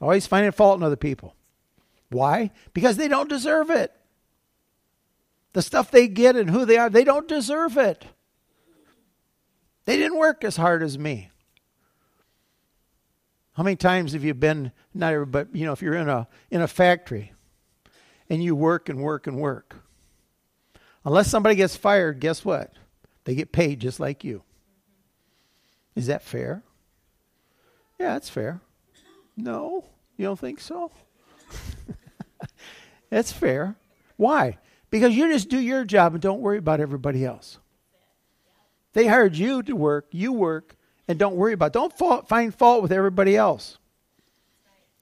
Always 0.00 0.26
finding 0.26 0.52
fault 0.52 0.78
in 0.78 0.84
other 0.84 0.96
people. 0.96 1.34
Why? 2.08 2.52
Because 2.72 2.96
they 2.96 3.08
don't 3.08 3.28
deserve 3.28 3.68
it. 3.68 3.92
The 5.54 5.62
stuff 5.62 5.90
they 5.90 6.06
get 6.06 6.36
and 6.36 6.50
who 6.50 6.64
they 6.64 6.78
are, 6.78 6.88
they 6.88 7.02
don't 7.02 7.26
deserve 7.26 7.76
it. 7.76 8.04
They 9.86 9.96
didn't 9.96 10.18
work 10.18 10.44
as 10.44 10.56
hard 10.56 10.82
as 10.82 10.98
me. 10.98 11.30
How 13.54 13.62
many 13.62 13.76
times 13.76 14.12
have 14.12 14.22
you 14.22 14.34
been 14.34 14.70
not 14.94 15.12
every, 15.14 15.26
but 15.26 15.48
you 15.54 15.64
know 15.66 15.72
if 15.72 15.82
you're 15.82 15.94
in 15.94 16.08
a 16.08 16.28
in 16.50 16.60
a 16.60 16.68
factory 16.68 17.32
and 18.28 18.42
you 18.42 18.54
work 18.54 18.88
and 18.88 19.00
work 19.00 19.26
and 19.26 19.38
work. 19.38 19.85
Unless 21.06 21.28
somebody 21.28 21.54
gets 21.54 21.76
fired, 21.76 22.18
guess 22.18 22.44
what? 22.44 22.72
They 23.24 23.36
get 23.36 23.52
paid 23.52 23.78
just 23.78 24.00
like 24.00 24.24
you. 24.24 24.38
Mm-hmm. 24.38 26.00
Is 26.00 26.08
that 26.08 26.20
fair? 26.20 26.64
Yeah, 27.98 28.14
that's 28.14 28.28
fair. 28.28 28.60
No, 29.36 29.84
you 30.16 30.26
don't 30.26 30.38
think 30.38 30.60
so? 30.60 30.90
that's 33.10 33.30
fair. 33.30 33.76
Why? 34.16 34.58
Because 34.90 35.14
you 35.14 35.28
just 35.28 35.48
do 35.48 35.60
your 35.60 35.84
job 35.84 36.14
and 36.14 36.22
don't 36.22 36.40
worry 36.40 36.58
about 36.58 36.80
everybody 36.80 37.24
else. 37.24 37.58
They 38.92 39.06
hired 39.06 39.36
you 39.36 39.62
to 39.62 39.76
work, 39.76 40.06
you 40.10 40.32
work, 40.32 40.74
and 41.06 41.20
don't 41.20 41.36
worry 41.36 41.52
about. 41.52 41.66
It. 41.66 41.74
Don't 41.74 41.96
fault, 41.96 42.28
find 42.28 42.52
fault 42.52 42.82
with 42.82 42.90
everybody 42.90 43.36
else. 43.36 43.78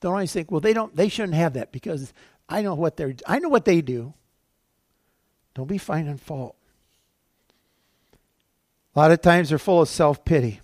Don't 0.00 0.12
always 0.12 0.32
think, 0.32 0.50
well, 0.50 0.60
they 0.60 0.74
don't. 0.74 0.94
They 0.94 1.08
shouldn't 1.08 1.34
have 1.34 1.54
that 1.54 1.72
because 1.72 2.12
I 2.46 2.60
know 2.60 2.74
what 2.74 2.98
they're 2.98 3.14
I 3.26 3.38
know 3.38 3.48
what 3.48 3.64
they 3.64 3.80
do. 3.80 4.12
Don't 5.54 5.68
be 5.68 5.78
finding 5.78 6.18
fault. 6.18 6.56
A 8.94 8.98
lot 8.98 9.12
of 9.12 9.20
times 9.22 9.48
they're 9.48 9.58
full 9.58 9.82
of 9.82 9.88
self 9.88 10.24
pity. 10.24 10.60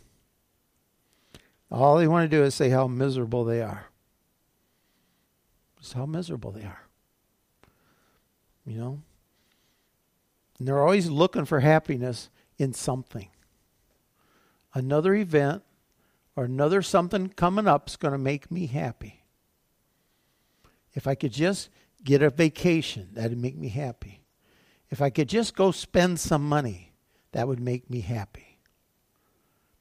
All 1.71 1.99
they 1.99 2.09
want 2.09 2.29
to 2.31 2.37
do 2.37 2.43
is 2.43 2.55
say 2.55 2.69
how 2.69 2.89
miserable 2.89 3.45
they 3.45 3.63
are. 3.63 3.87
Just 5.81 5.93
how 5.95 6.07
miserable 6.07 6.51
they 6.51 6.65
are. 6.65 6.83
You 8.67 8.79
know? 8.79 9.03
And 10.59 10.69
they're 10.69 10.83
always 10.83 11.09
looking 11.09 11.45
for 11.45 11.61
happiness 11.61 12.29
in 12.59 12.73
something. 12.73 13.29
Another 14.75 15.15
event 15.15 15.63
or 16.37 16.45
another 16.45 16.83
something 16.83 17.29
coming 17.31 17.67
up 17.67 17.89
is 17.89 17.97
going 17.97 18.13
to 18.13 18.19
make 18.19 18.51
me 18.51 18.67
happy. 18.67 19.23
If 20.93 21.07
I 21.07 21.15
could 21.15 21.33
just 21.33 21.71
get 22.05 22.23
a 22.23 22.31
vacation, 22.31 23.09
that'd 23.13 23.39
make 23.39 23.57
me 23.57 23.69
happy. 23.69 24.20
If 24.91 25.01
I 25.01 25.11
could 25.11 25.29
just 25.29 25.55
go 25.55 25.71
spend 25.71 26.19
some 26.19 26.49
money, 26.49 26.93
that 27.33 27.47
would 27.47 27.61
make 27.61 27.89
me 27.89 28.01
happy. 28.01 28.59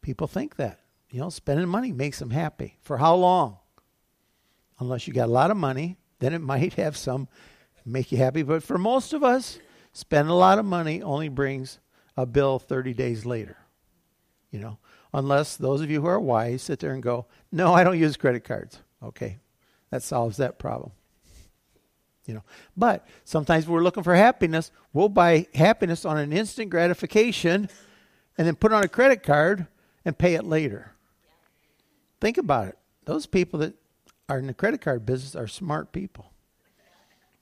People 0.01 0.28
think 0.28 0.56
that. 0.58 0.80
You 1.10 1.20
know, 1.20 1.30
spending 1.30 1.68
money 1.68 1.92
makes 1.92 2.20
them 2.20 2.30
happy. 2.30 2.78
For 2.82 2.98
how 2.98 3.16
long? 3.16 3.58
Unless 4.80 5.08
you 5.08 5.13
got 5.13 5.28
a 5.28 5.32
lot 5.32 5.50
of 5.50 5.58
money, 5.58 5.98
then 6.20 6.34
it 6.34 6.39
might 6.42 6.75
have 6.75 6.96
some 6.96 7.28
make 7.86 8.12
you 8.12 8.20
happy. 8.20 8.44
But 8.44 8.62
for 8.62 8.78
most 8.78 9.13
of 9.13 9.24
us, 9.24 9.60
spend 9.94 10.30
a 10.30 10.34
lot 10.34 10.60
of 10.60 10.66
money 10.66 11.01
only 11.01 11.30
brings 11.30 11.80
a 12.16 12.25
bill 12.25 12.60
30 12.60 12.94
days 12.94 13.25
later. 13.25 13.58
You 14.51 14.60
know, 14.60 14.78
unless 15.13 15.58
those 15.58 15.82
of 15.82 15.89
you 15.89 16.01
who 16.01 16.08
are 16.08 16.20
wise 16.20 16.62
sit 16.62 16.80
there 16.80 16.94
and 16.94 17.01
go, 17.01 17.25
no, 17.51 17.74
I 17.74 17.84
don't 17.84 18.00
use 18.00 18.18
credit 18.18 18.44
cards. 18.44 18.80
Okay, 19.01 19.38
that 19.89 20.04
solves 20.04 20.38
that 20.38 20.60
problem 20.60 20.92
you 22.29 22.36
know. 22.36 22.43
But 22.77 23.07
sometimes 23.25 23.67
we're 23.67 23.81
looking 23.81 24.03
for 24.03 24.13
happiness. 24.13 24.69
We'll 24.93 25.09
buy 25.09 25.48
happiness 25.55 26.05
on 26.05 26.19
an 26.19 26.31
instant 26.31 26.69
gratification 26.69 27.67
and 28.38 28.48
then 28.48 28.55
put 28.55 28.71
on 28.71 28.83
a 28.83 28.88
credit 28.88 29.24
card 29.24 29.65
and 30.05 30.15
pay 30.15 30.36
it 30.36 30.43
later. 30.43 30.93
Think 32.21 32.38
about 32.38 32.67
it. 32.67 32.77
Those 33.05 33.25
people 33.25 33.59
that 33.62 33.74
are 34.29 34.38
in 34.38 34.45
the 34.45 34.53
credit 34.53 34.79
card 34.79 35.07
business 35.07 35.36
are 35.36 35.48
smart 35.48 35.91
people. 35.91 36.31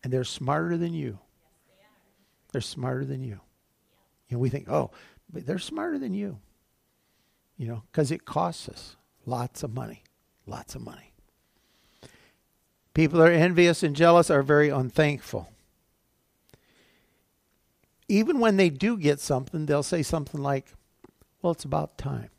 And 0.03 0.13
they're 0.13 0.23
smarter 0.23 0.77
than 0.77 0.93
you. 0.93 1.19
They're 2.53 2.61
smarter 2.61 3.03
than 3.03 3.21
you. 3.21 3.41
Know, 4.31 4.39
we 4.39 4.47
think, 4.47 4.69
oh, 4.69 4.91
but 5.31 5.45
they're 5.45 5.59
smarter 5.59 5.99
than 5.99 6.13
you. 6.13 6.39
You 7.57 7.67
know, 7.67 7.83
because 7.91 8.09
it 8.09 8.23
costs 8.23 8.69
us 8.69 8.95
lots 9.25 9.63
of 9.63 9.73
money. 9.73 10.03
Lots 10.45 10.75
of 10.75 10.81
money. 10.81 11.11
People 12.97 13.19
that 13.19 13.27
are 13.27 13.31
envious 13.31 13.83
and 13.83 13.95
jealous 13.95 14.31
are 14.31 14.41
very 14.41 14.69
unthankful. 14.69 15.47
Even 18.07 18.39
when 18.39 18.57
they 18.57 18.71
do 18.71 18.97
get 18.97 19.19
something, 19.19 19.67
they'll 19.67 19.83
say 19.83 20.01
something 20.01 20.41
like, 20.41 20.73
Well, 21.39 21.51
it's 21.51 21.63
about 21.63 21.99
time. 21.99 22.31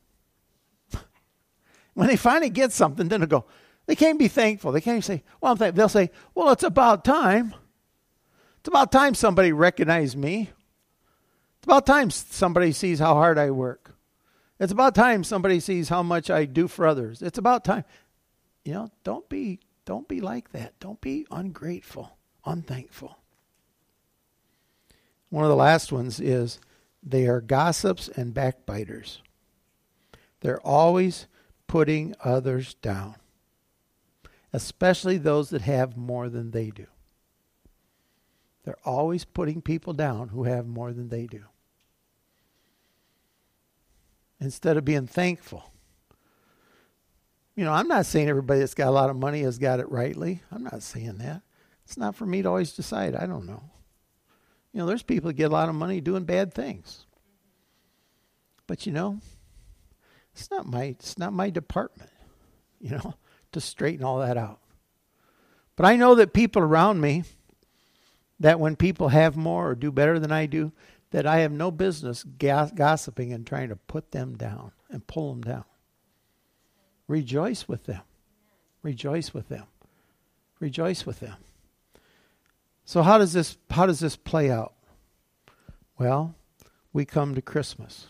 when 1.94 2.08
they 2.08 2.16
finally 2.16 2.50
get 2.50 2.72
something, 2.72 3.06
then 3.06 3.20
they'll 3.20 3.28
go, 3.28 3.44
They 3.86 3.94
can't 3.94 4.18
be 4.18 4.26
thankful. 4.26 4.72
They 4.72 4.80
can't 4.80 5.04
say, 5.04 5.22
Well, 5.40 5.52
I'm 5.52 5.58
thankful. 5.58 5.76
They'll 5.76 5.88
say, 5.88 6.10
Well, 6.34 6.50
it's 6.50 6.64
about 6.64 7.04
time. 7.04 7.54
It's 8.58 8.68
about 8.68 8.90
time 8.90 9.14
somebody 9.14 9.52
recognized 9.52 10.16
me. 10.16 10.50
It's 11.58 11.66
about 11.66 11.86
time 11.86 12.10
somebody 12.10 12.72
sees 12.72 12.98
how 12.98 13.14
hard 13.14 13.38
I 13.38 13.52
work. 13.52 13.94
It's 14.58 14.72
about 14.72 14.96
time 14.96 15.22
somebody 15.22 15.60
sees 15.60 15.88
how 15.88 16.02
much 16.02 16.30
I 16.30 16.46
do 16.46 16.66
for 16.66 16.84
others. 16.84 17.22
It's 17.22 17.38
about 17.38 17.64
time. 17.64 17.84
You 18.64 18.72
know, 18.72 18.90
don't 19.04 19.28
be 19.28 19.60
don't 19.88 20.06
be 20.06 20.20
like 20.20 20.52
that. 20.52 20.78
Don't 20.80 21.00
be 21.00 21.26
ungrateful, 21.30 22.18
unthankful. 22.44 23.16
One 25.30 25.44
of 25.44 25.48
the 25.48 25.56
last 25.56 25.90
ones 25.90 26.20
is 26.20 26.60
they 27.02 27.26
are 27.26 27.40
gossips 27.40 28.06
and 28.08 28.34
backbiters. 28.34 29.22
They're 30.40 30.60
always 30.60 31.26
putting 31.66 32.14
others 32.22 32.74
down, 32.74 33.14
especially 34.52 35.16
those 35.16 35.48
that 35.48 35.62
have 35.62 35.96
more 35.96 36.28
than 36.28 36.50
they 36.50 36.68
do. 36.68 36.86
They're 38.66 38.76
always 38.84 39.24
putting 39.24 39.62
people 39.62 39.94
down 39.94 40.28
who 40.28 40.44
have 40.44 40.66
more 40.66 40.92
than 40.92 41.08
they 41.08 41.24
do. 41.24 41.44
Instead 44.38 44.76
of 44.76 44.84
being 44.84 45.06
thankful 45.06 45.72
You 47.58 47.64
know, 47.64 47.72
I'm 47.72 47.88
not 47.88 48.06
saying 48.06 48.28
everybody 48.28 48.60
that's 48.60 48.74
got 48.74 48.86
a 48.86 48.92
lot 48.92 49.10
of 49.10 49.16
money 49.16 49.42
has 49.42 49.58
got 49.58 49.80
it 49.80 49.90
rightly. 49.90 50.42
I'm 50.52 50.62
not 50.62 50.80
saying 50.80 51.18
that. 51.18 51.42
It's 51.84 51.96
not 51.96 52.14
for 52.14 52.24
me 52.24 52.40
to 52.40 52.48
always 52.48 52.72
decide. 52.72 53.16
I 53.16 53.26
don't 53.26 53.46
know. 53.46 53.64
You 54.72 54.78
know, 54.78 54.86
there's 54.86 55.02
people 55.02 55.30
that 55.30 55.34
get 55.34 55.50
a 55.50 55.52
lot 55.52 55.68
of 55.68 55.74
money 55.74 56.00
doing 56.00 56.22
bad 56.22 56.54
things. 56.54 57.04
But 58.68 58.86
you 58.86 58.92
know, 58.92 59.18
it's 60.36 60.52
not 60.52 60.68
my 60.68 60.84
it's 60.84 61.18
not 61.18 61.32
my 61.32 61.50
department, 61.50 62.12
you 62.80 62.90
know, 62.90 63.14
to 63.50 63.60
straighten 63.60 64.04
all 64.04 64.20
that 64.20 64.36
out. 64.36 64.60
But 65.74 65.84
I 65.84 65.96
know 65.96 66.14
that 66.14 66.32
people 66.32 66.62
around 66.62 67.00
me 67.00 67.24
that 68.38 68.60
when 68.60 68.76
people 68.76 69.08
have 69.08 69.36
more 69.36 69.70
or 69.70 69.74
do 69.74 69.90
better 69.90 70.20
than 70.20 70.30
I 70.30 70.46
do, 70.46 70.70
that 71.10 71.26
I 71.26 71.38
have 71.38 71.50
no 71.50 71.72
business 71.72 72.22
gossiping 72.22 73.32
and 73.32 73.44
trying 73.44 73.70
to 73.70 73.74
put 73.76 74.12
them 74.12 74.36
down 74.36 74.70
and 74.90 75.04
pull 75.04 75.34
them 75.34 75.42
down. 75.42 75.64
Rejoice 77.08 77.66
with 77.66 77.86
them. 77.86 78.02
Rejoice 78.82 79.34
with 79.34 79.48
them. 79.48 79.64
Rejoice 80.60 81.04
with 81.04 81.20
them. 81.20 81.36
So 82.84 83.02
how 83.02 83.18
does 83.18 83.32
this 83.32 83.56
how 83.70 83.86
does 83.86 84.00
this 84.00 84.16
play 84.16 84.50
out? 84.50 84.74
Well, 85.98 86.34
we 86.92 87.04
come 87.04 87.34
to 87.34 87.42
Christmas. 87.42 88.08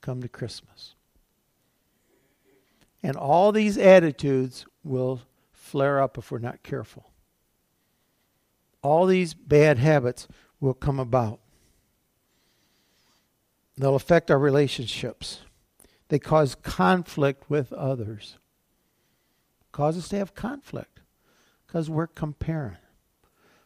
Come 0.00 0.22
to 0.22 0.28
Christmas. 0.28 0.94
And 3.02 3.16
all 3.16 3.52
these 3.52 3.78
attitudes 3.78 4.66
will 4.84 5.22
flare 5.52 6.00
up 6.00 6.18
if 6.18 6.30
we're 6.30 6.38
not 6.38 6.62
careful. 6.62 7.10
All 8.82 9.06
these 9.06 9.34
bad 9.34 9.78
habits 9.78 10.26
will 10.58 10.74
come 10.74 10.98
about. 10.98 11.40
They'll 13.76 13.94
affect 13.96 14.30
our 14.30 14.38
relationships. 14.38 15.40
They 16.10 16.18
cause 16.18 16.56
conflict 16.56 17.48
with 17.48 17.72
others. 17.72 18.36
Cause 19.70 19.96
us 19.96 20.08
to 20.08 20.18
have 20.18 20.34
conflict 20.34 21.00
because 21.66 21.88
we're 21.88 22.08
comparing. 22.08 22.78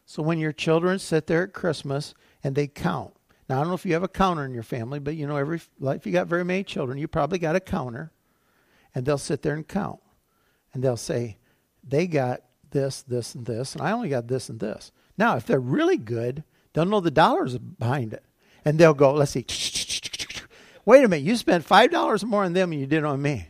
So 0.05 0.21
when 0.21 0.37
your 0.37 0.51
children 0.51 0.99
sit 0.99 1.25
there 1.25 1.43
at 1.43 1.53
Christmas 1.53 2.13
and 2.43 2.53
they 2.53 2.67
count. 2.67 3.15
Now 3.49 3.57
I 3.57 3.59
don't 3.61 3.69
know 3.69 3.73
if 3.73 3.85
you 3.85 3.93
have 3.93 4.03
a 4.03 4.07
counter 4.07 4.45
in 4.45 4.53
your 4.53 4.61
family, 4.63 4.99
but 4.99 5.15
you 5.15 5.25
know 5.25 5.37
every 5.37 5.59
if 5.81 6.05
you 6.05 6.11
got 6.11 6.27
very 6.27 6.45
many 6.45 6.63
children, 6.63 6.99
you 6.99 7.07
probably 7.07 7.39
got 7.39 7.55
a 7.55 7.59
counter, 7.59 8.11
and 8.93 9.05
they'll 9.05 9.17
sit 9.17 9.41
there 9.41 9.55
and 9.55 9.67
count, 9.67 9.99
and 10.71 10.83
they'll 10.83 10.97
say, 10.97 11.37
they 11.83 12.05
got 12.05 12.41
this, 12.69 13.01
this, 13.01 13.33
and 13.33 13.47
this, 13.47 13.73
and 13.73 13.81
I 13.81 13.91
only 13.91 14.09
got 14.09 14.27
this 14.27 14.49
and 14.49 14.59
this. 14.59 14.91
Now 15.17 15.35
if 15.35 15.47
they're 15.47 15.59
really 15.59 15.97
good, 15.97 16.43
they'll 16.73 16.85
know 16.85 16.99
the 17.01 17.09
dollars 17.09 17.57
behind 17.57 18.13
it, 18.13 18.23
and 18.63 18.77
they'll 18.77 18.93
go, 18.93 19.13
let's 19.13 19.31
see. 19.31 19.45
Wait 20.85 21.03
a 21.03 21.07
minute, 21.07 21.25
you 21.25 21.35
spent 21.35 21.65
five 21.65 21.91
dollars 21.91 22.23
more 22.23 22.43
on 22.43 22.53
them 22.53 22.69
than 22.69 22.79
you 22.79 22.85
did 22.85 23.03
on 23.03 23.21
me. 23.21 23.47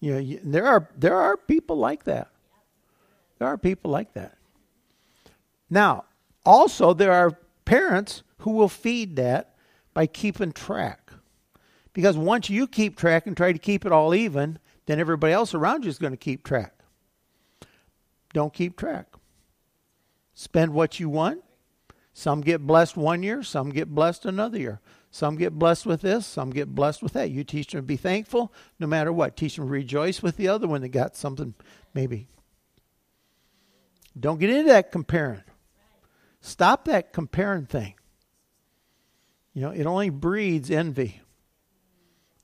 You 0.00 0.12
know, 0.12 0.18
you, 0.18 0.40
there 0.42 0.66
are 0.66 0.88
there 0.96 1.16
are 1.16 1.36
people 1.36 1.76
like 1.76 2.04
that. 2.04 2.28
There 3.38 3.48
are 3.48 3.58
people 3.58 3.90
like 3.90 4.14
that. 4.14 4.36
Now, 5.68 6.04
also 6.44 6.94
there 6.94 7.12
are 7.12 7.38
parents 7.64 8.22
who 8.38 8.52
will 8.52 8.68
feed 8.68 9.16
that 9.16 9.56
by 9.92 10.06
keeping 10.06 10.52
track. 10.52 11.10
Because 11.92 12.16
once 12.16 12.50
you 12.50 12.66
keep 12.66 12.96
track 12.96 13.26
and 13.26 13.36
try 13.36 13.52
to 13.52 13.58
keep 13.58 13.86
it 13.86 13.92
all 13.92 14.14
even, 14.14 14.58
then 14.84 15.00
everybody 15.00 15.32
else 15.32 15.54
around 15.54 15.84
you 15.84 15.90
is 15.90 15.98
going 15.98 16.12
to 16.12 16.18
keep 16.18 16.44
track. 16.44 16.74
Don't 18.32 18.52
keep 18.52 18.76
track. 18.76 19.06
Spend 20.34 20.74
what 20.74 21.00
you 21.00 21.08
want 21.08 21.42
some 22.18 22.40
get 22.40 22.66
blessed 22.66 22.96
one 22.96 23.22
year, 23.22 23.42
some 23.42 23.68
get 23.68 23.94
blessed 23.94 24.24
another 24.24 24.58
year. 24.58 24.80
Some 25.10 25.36
get 25.36 25.52
blessed 25.52 25.84
with 25.84 26.00
this, 26.00 26.24
some 26.24 26.48
get 26.48 26.74
blessed 26.74 27.02
with 27.02 27.12
that. 27.12 27.30
You 27.30 27.44
teach 27.44 27.72
them 27.72 27.82
to 27.82 27.86
be 27.86 27.98
thankful 27.98 28.54
no 28.78 28.86
matter 28.86 29.12
what. 29.12 29.36
Teach 29.36 29.56
them 29.56 29.66
to 29.66 29.70
rejoice 29.70 30.22
with 30.22 30.38
the 30.38 30.48
other 30.48 30.66
when 30.66 30.80
they 30.80 30.88
got 30.88 31.14
something, 31.14 31.52
maybe. 31.92 32.28
Don't 34.18 34.40
get 34.40 34.48
into 34.48 34.70
that 34.70 34.92
comparing. 34.92 35.42
Stop 36.40 36.86
that 36.86 37.12
comparing 37.12 37.66
thing. 37.66 37.92
You 39.52 39.60
know, 39.60 39.70
it 39.72 39.84
only 39.84 40.08
breeds 40.08 40.70
envy. 40.70 41.20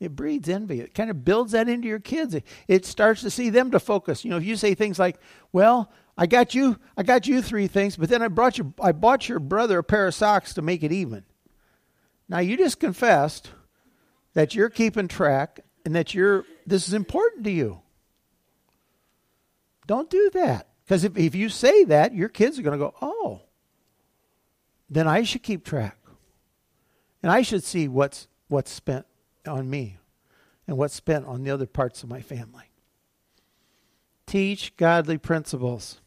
It 0.00 0.14
breeds 0.14 0.50
envy. 0.50 0.80
It 0.80 0.92
kind 0.92 1.08
of 1.08 1.24
builds 1.24 1.52
that 1.52 1.70
into 1.70 1.88
your 1.88 1.98
kids. 1.98 2.34
It, 2.34 2.44
it 2.68 2.84
starts 2.84 3.22
to 3.22 3.30
see 3.30 3.48
them 3.48 3.70
to 3.70 3.80
focus. 3.80 4.22
You 4.22 4.32
know, 4.32 4.36
if 4.36 4.44
you 4.44 4.56
say 4.56 4.74
things 4.74 4.98
like, 4.98 5.18
well, 5.50 5.90
I 6.16 6.26
got 6.26 6.54
you 6.54 6.78
I 6.96 7.02
got 7.02 7.26
you 7.26 7.40
three 7.42 7.66
things, 7.66 7.96
but 7.96 8.08
then 8.08 8.22
I 8.22 8.28
brought 8.28 8.58
you 8.58 8.74
I 8.80 8.92
bought 8.92 9.28
your 9.28 9.38
brother 9.38 9.78
a 9.78 9.84
pair 9.84 10.06
of 10.06 10.14
socks 10.14 10.54
to 10.54 10.62
make 10.62 10.82
it 10.82 10.92
even. 10.92 11.24
Now 12.28 12.38
you 12.38 12.56
just 12.56 12.80
confessed 12.80 13.50
that 14.34 14.54
you're 14.54 14.70
keeping 14.70 15.08
track 15.08 15.60
and 15.84 15.94
that 15.94 16.14
you're 16.14 16.44
this 16.66 16.86
is 16.86 16.94
important 16.94 17.44
to 17.44 17.50
you. 17.50 17.80
Don't 19.86 20.10
do 20.10 20.30
that. 20.34 20.68
Because 20.84 21.04
if, 21.04 21.16
if 21.16 21.34
you 21.34 21.48
say 21.48 21.84
that, 21.84 22.14
your 22.14 22.28
kids 22.28 22.58
are 22.58 22.62
going 22.62 22.78
to 22.78 22.84
go, 22.84 22.94
oh, 23.00 23.40
then 24.90 25.08
I 25.08 25.22
should 25.22 25.42
keep 25.42 25.64
track. 25.64 25.96
And 27.22 27.32
I 27.32 27.40
should 27.42 27.64
see 27.64 27.88
what's 27.88 28.28
what's 28.48 28.70
spent 28.70 29.06
on 29.46 29.70
me 29.70 29.96
and 30.66 30.76
what's 30.76 30.94
spent 30.94 31.24
on 31.26 31.44
the 31.44 31.50
other 31.50 31.66
parts 31.66 32.02
of 32.02 32.10
my 32.10 32.20
family. 32.20 32.64
Teach 34.26 34.76
godly 34.76 35.16
principles 35.16 36.01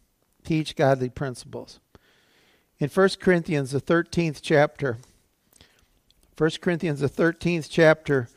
teach 0.45 0.75
godly 0.75 1.09
principles. 1.09 1.79
In 2.79 2.89
1 2.89 3.09
Corinthians, 3.19 3.71
the 3.71 3.81
13th 3.81 4.39
chapter, 4.41 4.97
1 6.37 6.51
Corinthians, 6.61 6.99
the 6.99 7.09
13th 7.09 7.67
chapter, 7.69 8.27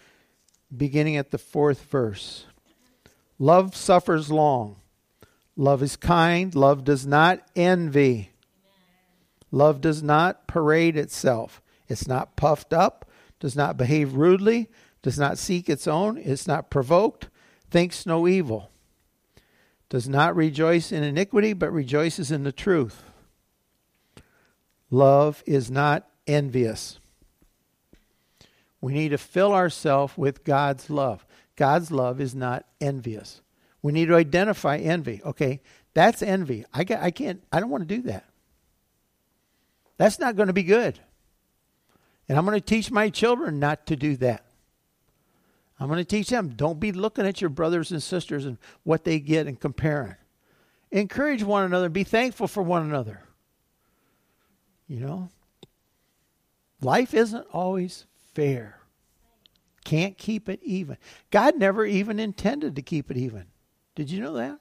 beginning 0.74 1.16
at 1.16 1.30
the 1.30 1.38
fourth 1.38 1.82
verse. 1.84 2.46
Love 3.38 3.74
suffers 3.74 4.30
long. 4.30 4.76
Love 5.56 5.82
is 5.82 5.96
kind. 5.96 6.54
Love 6.54 6.84
does 6.84 7.06
not 7.06 7.40
envy. 7.56 8.30
Love 9.50 9.80
does 9.80 10.02
not 10.02 10.46
parade 10.46 10.96
itself. 10.96 11.60
It's 11.88 12.06
not 12.06 12.36
puffed 12.36 12.72
up, 12.72 13.10
does 13.40 13.56
not 13.56 13.76
behave 13.76 14.14
rudely, 14.14 14.68
does 15.02 15.18
not 15.18 15.38
seek 15.38 15.68
its 15.68 15.88
own, 15.88 16.18
is 16.18 16.46
not 16.46 16.70
provoked, 16.70 17.28
thinks 17.70 18.06
no 18.06 18.28
evil 18.28 18.70
does 19.88 20.08
not 20.08 20.36
rejoice 20.36 20.92
in 20.92 21.02
iniquity, 21.02 21.52
but 21.52 21.72
rejoices 21.72 22.30
in 22.30 22.44
the 22.44 22.52
truth. 22.52 23.02
Love 24.90 25.42
is 25.46 25.70
not 25.70 26.08
envious. 26.26 26.98
We 28.80 28.92
need 28.92 29.10
to 29.10 29.18
fill 29.18 29.52
ourselves 29.52 30.16
with 30.16 30.44
God's 30.44 30.88
love. 30.88 31.26
God's 31.56 31.90
love 31.90 32.20
is 32.20 32.34
not 32.34 32.64
envious. 32.80 33.40
We 33.82 33.92
need 33.92 34.06
to 34.06 34.14
identify 34.14 34.76
envy. 34.76 35.20
Okay, 35.24 35.60
that's 35.94 36.22
envy. 36.22 36.64
I, 36.72 36.84
got, 36.84 37.02
I 37.02 37.10
can't, 37.10 37.42
I 37.50 37.60
don't 37.60 37.70
want 37.70 37.88
to 37.88 37.96
do 37.96 38.02
that. 38.02 38.24
That's 39.96 40.18
not 40.18 40.36
going 40.36 40.46
to 40.46 40.52
be 40.52 40.62
good. 40.62 40.98
And 42.28 42.38
I'm 42.38 42.44
going 42.44 42.58
to 42.58 42.64
teach 42.64 42.90
my 42.90 43.10
children 43.10 43.58
not 43.58 43.86
to 43.86 43.96
do 43.96 44.16
that. 44.18 44.44
I'm 45.80 45.88
going 45.88 45.98
to 45.98 46.04
teach 46.04 46.28
them 46.28 46.48
don't 46.50 46.80
be 46.80 46.92
looking 46.92 47.26
at 47.26 47.40
your 47.40 47.50
brothers 47.50 47.92
and 47.92 48.02
sisters 48.02 48.44
and 48.44 48.58
what 48.82 49.04
they 49.04 49.20
get 49.20 49.46
and 49.46 49.58
comparing. 49.58 50.16
Encourage 50.90 51.42
one 51.42 51.64
another, 51.64 51.88
be 51.88 52.04
thankful 52.04 52.48
for 52.48 52.62
one 52.62 52.82
another. 52.82 53.22
You 54.88 55.00
know, 55.00 55.28
life 56.80 57.12
isn't 57.12 57.46
always 57.52 58.06
fair. 58.34 58.80
Can't 59.84 60.18
keep 60.18 60.48
it 60.48 60.60
even. 60.62 60.96
God 61.30 61.56
never 61.56 61.84
even 61.84 62.18
intended 62.18 62.76
to 62.76 62.82
keep 62.82 63.10
it 63.10 63.16
even. 63.16 63.46
Did 63.94 64.10
you 64.10 64.20
know 64.20 64.34
that? 64.34 64.58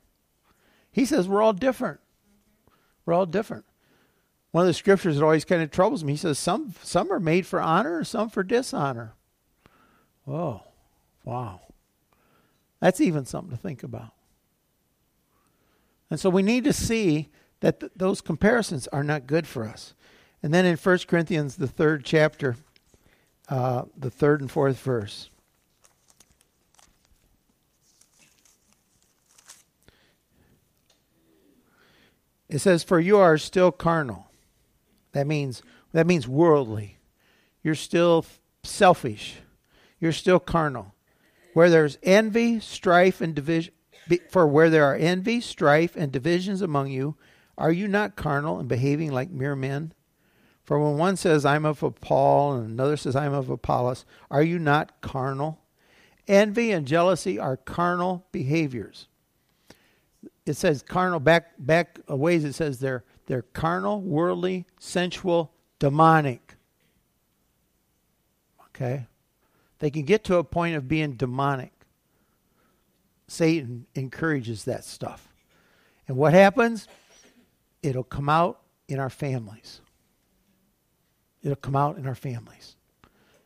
He 0.91 1.05
says 1.05 1.27
we're 1.27 1.41
all 1.41 1.53
different. 1.53 1.99
We're 3.05 3.13
all 3.13 3.25
different. 3.25 3.65
One 4.51 4.63
of 4.63 4.67
the 4.67 4.73
scriptures 4.73 5.15
that 5.17 5.23
always 5.23 5.45
kind 5.45 5.61
of 5.61 5.71
troubles 5.71 6.03
me, 6.03 6.13
he 6.13 6.17
says 6.17 6.39
some 6.39 6.73
some 6.81 7.11
are 7.11 7.19
made 7.19 7.45
for 7.45 7.61
honor 7.61 7.99
and 7.99 8.07
some 8.07 8.29
for 8.29 8.43
dishonor. 8.43 9.13
Whoa. 10.23 10.66
Wow. 11.27 11.59
That's 12.79 13.01
even 13.01 13.25
something 13.25 13.51
to 13.51 13.61
think 13.61 13.83
about. 13.83 14.13
And 16.09 16.17
so 16.17 16.29
we 16.29 16.41
need 16.41 16.63
to 16.63 16.71
see 16.71 17.27
that 17.59 17.81
th- 17.81 17.91
those 17.97 18.21
comparisons 18.21 18.87
are 18.93 19.03
not 19.03 19.27
good 19.27 19.45
for 19.45 19.65
us. 19.65 19.93
And 20.41 20.53
then 20.53 20.65
in 20.65 20.77
1 20.77 20.99
Corinthians, 21.05 21.57
the 21.57 21.67
third 21.67 22.05
chapter, 22.05 22.55
uh, 23.49 23.83
the 23.97 24.09
third 24.09 24.39
and 24.39 24.49
fourth 24.49 24.79
verse. 24.79 25.29
It 32.47 32.59
says, 32.59 32.85
For 32.85 33.01
you 33.01 33.17
are 33.17 33.37
still 33.37 33.73
carnal. 33.73 34.27
That 35.11 35.27
means 35.27 35.61
that 35.91 36.07
means 36.07 36.25
worldly. 36.25 36.99
You're 37.63 37.75
still 37.75 38.25
selfish. 38.63 39.39
You're 39.99 40.13
still 40.13 40.39
carnal. 40.39 40.93
Where 41.57 41.71
there's 41.71 41.97
envy, 42.03 42.59
strife, 42.59 43.19
and 43.19 43.33
division, 43.33 43.73
for 44.29 44.45
where 44.45 44.69
there 44.69 44.83
are 44.83 44.95
envy, 44.95 45.41
strife, 45.41 45.95
and 45.95 46.11
divisions 46.11 46.61
among 46.61 46.91
you, 46.91 47.15
are 47.57 47.71
you 47.71 47.87
not 47.87 48.15
carnal 48.15 48.59
and 48.59 48.69
behaving 48.69 49.11
like 49.11 49.31
mere 49.31 49.55
men? 49.55 49.91
For 50.63 50.77
when 50.77 50.99
one 50.99 51.15
says, 51.15 51.45
I'm 51.45 51.65
of 51.65 51.83
Paul, 51.99 52.53
and 52.53 52.69
another 52.69 52.95
says, 52.95 53.15
I'm 53.15 53.33
of 53.33 53.49
Apollos, 53.49 54.05
are 54.29 54.43
you 54.43 54.59
not 54.59 55.01
carnal? 55.01 55.59
Envy 56.27 56.71
and 56.71 56.85
jealousy 56.85 57.39
are 57.39 57.57
carnal 57.57 58.27
behaviors. 58.31 59.07
It 60.45 60.57
says 60.57 60.83
carnal 60.83 61.19
back 61.19 61.53
back 61.57 61.97
a 62.07 62.15
ways 62.15 62.43
it 62.43 62.53
says 62.53 62.77
they're 62.77 63.03
they're 63.25 63.41
carnal, 63.41 63.99
worldly, 63.99 64.67
sensual, 64.77 65.53
demonic. 65.79 66.55
Okay? 68.67 69.07
They 69.79 69.89
can 69.89 70.03
get 70.03 70.23
to 70.25 70.37
a 70.37 70.43
point 70.43 70.75
of 70.75 70.87
being 70.87 71.13
demonic. 71.13 71.71
Satan 73.27 73.85
encourages 73.93 74.63
that 74.65 74.83
stuff. 74.83 75.33
And 76.07 76.17
what 76.17 76.33
happens? 76.33 76.87
It'll 77.83 78.03
come 78.03 78.29
out 78.29 78.61
in 78.87 78.99
our 78.99 79.09
families. 79.09 79.81
It'll 81.43 81.55
come 81.55 81.75
out 81.75 81.97
in 81.97 82.07
our 82.07 82.15
families. 82.15 82.75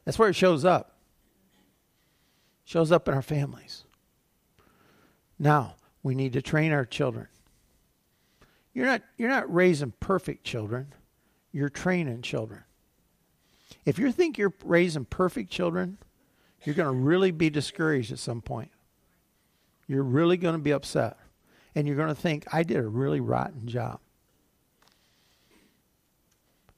That's 0.06 0.17
where 0.17 0.30
it 0.30 0.36
shows 0.36 0.65
up. 0.65 0.96
shows 2.63 2.91
up 2.91 3.08
in 3.08 3.13
our 3.13 3.22
families. 3.22 3.84
Now, 5.38 5.76
we 6.04 6.15
need 6.15 6.34
to 6.34 6.41
train 6.41 6.72
our 6.72 6.86
children. 6.86 7.28
You're 8.74 8.86
not 8.86 9.02
you're 9.17 9.30
not 9.30 9.54
raising 9.54 9.94
perfect 10.00 10.44
children. 10.44 10.94
You're 11.52 11.70
training 11.70 12.22
children. 12.22 12.63
If 13.86 14.00
you 14.00 14.12
think 14.12 14.38
you're 14.38 14.54
raising 14.63 15.06
perfect 15.06 15.52
children, 15.52 15.98
you're 16.63 16.76
going 16.76 16.93
to 16.93 17.00
really 17.00 17.32
be 17.32 17.50
discouraged 17.50 18.12
at 18.12 18.19
some 18.19 18.41
point. 18.41 18.71
You're 19.88 20.04
really 20.04 20.38
going 20.38 20.56
to 20.56 20.62
be 20.62 20.71
upset. 20.71 21.17
And 21.74 21.88
you're 21.88 21.95
going 21.95 22.10
to 22.10 22.15
think, 22.15 22.45
I 22.54 22.63
did 22.63 22.78
a 22.78 22.88
really 22.88 23.19
rotten 23.19 23.67
job. 23.67 24.00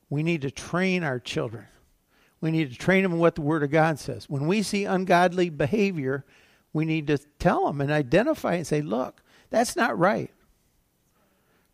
We 0.10 0.22
need 0.24 0.43
to 0.43 0.52
train 0.52 1.04
our 1.04 1.19
children. 1.19 1.65
We 2.39 2.52
need 2.52 2.72
to 2.72 2.78
train 2.78 3.04
them 3.04 3.13
in 3.13 3.19
what 3.19 3.36
the 3.36 3.41
Word 3.41 3.63
of 3.63 3.72
God 3.72 4.00
says. 4.00 4.30
When 4.30 4.48
we 4.48 4.62
see 4.62 4.86
ungodly 4.86 5.50
behavior, 5.50 6.26
we 6.72 6.86
need 6.86 7.08
to 7.08 7.17
tell 7.39 7.65
them 7.65 7.82
and 7.82 7.91
identify 7.91 8.56
and 8.56 8.67
say, 8.67 8.82
look, 8.82 9.22
that's 9.50 9.76
not 9.76 9.98
right. 9.98 10.32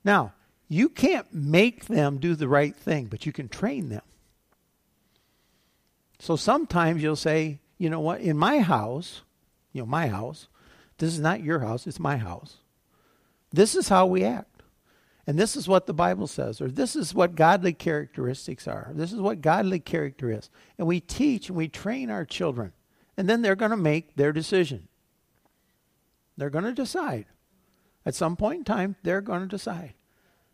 Now, 0.04 0.34
you 0.70 0.88
can't 0.88 1.34
make 1.34 1.86
them 1.86 2.18
do 2.20 2.36
the 2.36 2.48
right 2.48 2.76
thing, 2.76 3.06
but 3.06 3.26
you 3.26 3.34
can 3.34 3.50
train 3.50 3.90
them. 3.90 4.04
So 6.20 6.36
sometimes 6.36 7.02
you'll 7.02 7.16
say, 7.16 7.60
you 7.80 7.90
know 7.90 8.02
what, 8.02 8.22
in 8.22 8.38
my 8.38 8.60
house, 8.60 9.24
you 9.74 9.82
know, 9.82 9.88
my 9.88 10.08
house, 10.08 10.48
this 11.00 11.14
is 11.14 11.20
not 11.20 11.42
your 11.42 11.60
house, 11.60 11.88
it's 11.88 12.00
my 12.00 12.18
house. 12.18 12.58
This 13.52 13.74
is 13.74 13.90
how 13.90 14.06
we 14.06 14.24
act. 14.24 14.62
And 15.26 15.38
this 15.38 15.56
is 15.56 15.68
what 15.68 15.86
the 15.86 15.94
Bible 15.94 16.28
says, 16.28 16.60
or 16.60 16.68
this 16.68 16.96
is 16.96 17.14
what 17.14 17.36
godly 17.36 17.74
characteristics 17.74 18.68
are. 18.68 18.92
This 18.94 19.14
is 19.14 19.20
what 19.20 19.42
godly 19.42 19.80
character 19.80 20.32
is. 20.32 20.50
And 20.78 20.88
we 20.88 21.00
teach 21.00 21.50
and 21.50 21.58
we 21.58 21.68
train 21.68 22.10
our 22.10 22.26
children. 22.26 22.74
And 23.16 23.30
then 23.30 23.42
they're 23.42 23.56
going 23.56 23.72
to 23.72 23.78
make 23.78 24.16
their 24.16 24.34
decision. 24.34 24.88
They're 26.36 26.50
going 26.50 26.66
to 26.66 26.74
decide. 26.74 27.26
At 28.06 28.16
some 28.16 28.36
point 28.36 28.60
in 28.60 28.64
time, 28.64 28.96
they're 29.04 29.22
going 29.22 29.42
to 29.42 29.48
decide. 29.48 29.94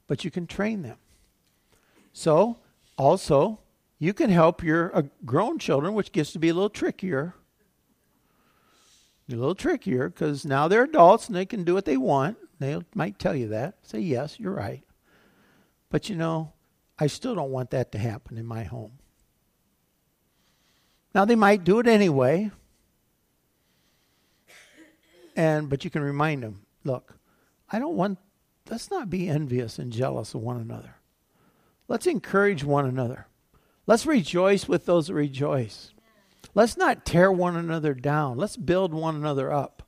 But 0.07 0.25
you 0.25 0.31
can 0.31 0.45
train 0.45 0.81
them. 0.81 0.97
So, 2.11 2.57
also, 2.97 3.59
you 3.99 4.13
can 4.13 4.29
help 4.29 4.63
your 4.63 4.95
uh, 4.95 5.03
grown 5.25 5.58
children, 5.58 5.93
which 5.93 6.12
gets 6.12 6.31
to 6.34 6.39
be 6.39 6.49
a 6.49 6.53
little 6.53 6.69
trickier. 6.69 7.36
A 9.29 9.36
little 9.36 9.55
trickier 9.55 10.10
because 10.10 10.45
now 10.45 10.67
they're 10.67 10.84
adults 10.84 11.27
and 11.27 11.36
they 11.36 11.45
can 11.45 11.63
do 11.63 11.73
what 11.73 11.86
they 11.86 11.97
want. 11.97 12.38
They 12.60 12.79
might 12.93 13.17
tell 13.17 13.36
you 13.36 13.47
that. 13.49 13.77
Say, 13.81 13.99
yes, 13.99 14.39
you're 14.39 14.53
right. 14.53 14.84
But 15.89 16.10
you 16.10 16.15
know, 16.15 16.53
I 16.99 17.08
still 17.08 17.36
don't 17.36 17.51
want 17.51 17.71
that 17.71 17.91
to 17.93 17.97
happen 17.97 18.38
in 18.38 18.45
my 18.45 18.63
home. 18.63 18.93
Now 21.13 21.25
they 21.25 21.36
might 21.36 21.63
do 21.63 21.79
it 21.79 21.88
anyway. 21.88 22.51
And 25.36 25.69
but 25.69 25.84
you 25.84 25.89
can 25.89 26.01
remind 26.01 26.43
them, 26.43 26.65
look, 26.84 27.17
I 27.69 27.79
don't 27.79 27.95
want 27.95 28.19
let's 28.69 28.89
not 28.89 29.10
be 29.10 29.27
envious 29.27 29.79
and 29.79 29.91
jealous 29.91 30.34
of 30.34 30.41
one 30.41 30.58
another. 30.58 30.95
Let's 31.88 32.08
encourage 32.08 32.63
one 32.63 32.86
another. 32.86 33.27
Let's 33.87 34.05
rejoice 34.05 34.67
with 34.67 34.85
those 34.85 35.07
that 35.07 35.13
rejoice. 35.13 35.93
Let's 36.53 36.77
not 36.77 37.05
tear 37.05 37.31
one 37.31 37.55
another 37.55 37.93
down. 37.93 38.37
Let's 38.37 38.57
build 38.57 38.93
one 38.93 39.15
another 39.15 39.51
up. 39.51 39.83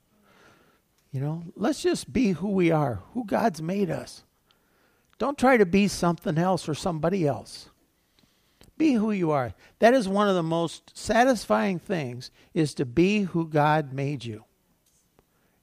You 1.12 1.22
know, 1.22 1.44
let's 1.56 1.82
just 1.82 2.12
be 2.12 2.34
who 2.34 2.50
we 2.50 2.70
are, 2.70 3.02
who 3.14 3.26
God's 3.26 3.62
made 3.62 3.90
us. 3.90 4.24
Don't 5.18 5.38
try 5.38 5.58
to 5.58 5.66
be 5.66 5.88
something 5.88 6.38
else 6.38 6.70
or 6.70 6.76
somebody 6.76 7.26
else. 7.26 7.70
Be 8.78 8.94
who 8.94 9.12
you 9.12 9.32
are. 9.32 9.54
That 9.80 9.96
is 9.96 10.08
one 10.08 10.28
of 10.28 10.36
the 10.36 10.44
most 10.44 10.96
satisfying 10.96 11.80
things 11.80 12.30
is 12.54 12.76
to 12.76 12.86
be 12.86 13.22
who 13.22 13.48
God 13.48 13.94
made 13.94 14.24
you. 14.24 14.44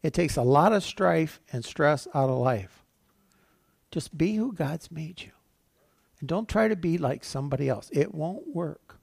It 0.03 0.13
takes 0.13 0.37
a 0.37 0.43
lot 0.43 0.73
of 0.73 0.83
strife 0.83 1.41
and 1.53 1.65
stress 1.65 2.09
out 2.15 2.29
of 2.29 2.39
life. 2.39 2.83
Just 3.91 4.19
be 4.19 4.35
who 4.35 4.53
God's 4.53 4.91
made 4.91 5.23
you. 5.23 5.31
And 6.25 6.29
don't 6.31 6.49
try 6.49 6.69
to 6.69 6.77
be 6.77 6.97
like 6.97 7.23
somebody 7.23 7.69
else. 7.69 7.91
It 7.93 8.15
won't 8.15 8.49
work. 8.49 8.99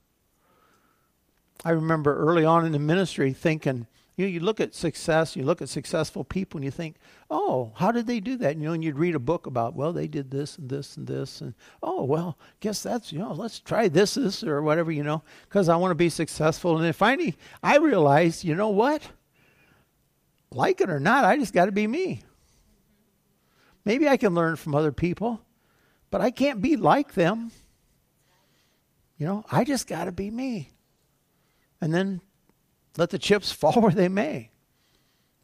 I 1.64 1.70
remember 1.70 2.16
early 2.16 2.44
on 2.44 2.66
in 2.66 2.72
the 2.72 2.80
ministry 2.80 3.32
thinking, 3.32 3.86
you 4.16 4.24
know, 4.24 4.28
you 4.28 4.40
look 4.40 4.58
at 4.58 4.74
success, 4.74 5.36
you 5.36 5.44
look 5.44 5.62
at 5.62 5.68
successful 5.68 6.24
people, 6.24 6.58
and 6.58 6.64
you 6.64 6.72
think, 6.72 6.96
oh, 7.30 7.74
how 7.76 7.92
did 7.92 8.08
they 8.08 8.18
do 8.18 8.34
that? 8.38 8.54
And, 8.54 8.60
you 8.60 8.66
know, 8.66 8.74
and 8.74 8.82
you'd 8.82 8.98
read 8.98 9.14
a 9.14 9.20
book 9.20 9.46
about, 9.46 9.76
well, 9.76 9.92
they 9.92 10.08
did 10.08 10.32
this 10.32 10.58
and 10.58 10.68
this 10.68 10.96
and 10.96 11.06
this, 11.06 11.40
and 11.40 11.54
oh, 11.80 12.02
well, 12.02 12.36
guess 12.58 12.82
that's, 12.82 13.12
you 13.12 13.20
know, 13.20 13.32
let's 13.32 13.60
try 13.60 13.86
this, 13.86 14.14
this, 14.14 14.42
or 14.42 14.60
whatever, 14.60 14.90
you 14.90 15.04
know, 15.04 15.22
because 15.48 15.68
I 15.68 15.76
want 15.76 15.92
to 15.92 15.94
be 15.94 16.08
successful. 16.08 16.74
And 16.74 16.84
then 16.84 16.92
finally, 16.92 17.36
I 17.62 17.76
realized, 17.76 18.42
you 18.42 18.56
know 18.56 18.70
what? 18.70 19.00
Like 20.50 20.80
it 20.80 20.90
or 20.90 20.98
not, 20.98 21.24
I 21.24 21.36
just 21.36 21.54
got 21.54 21.66
to 21.66 21.72
be 21.72 21.86
me. 21.86 22.24
Maybe 23.84 24.08
I 24.08 24.16
can 24.16 24.34
learn 24.34 24.56
from 24.56 24.74
other 24.74 24.90
people, 24.90 25.40
but 26.12 26.20
I 26.20 26.30
can't 26.30 26.60
be 26.60 26.76
like 26.76 27.14
them. 27.14 27.50
You 29.16 29.26
know, 29.26 29.44
I 29.50 29.64
just 29.64 29.88
got 29.88 30.04
to 30.04 30.12
be 30.12 30.30
me. 30.30 30.70
And 31.80 31.92
then 31.92 32.20
let 32.96 33.10
the 33.10 33.18
chips 33.18 33.50
fall 33.52 33.80
where 33.80 33.90
they 33.90 34.08
may. 34.08 34.50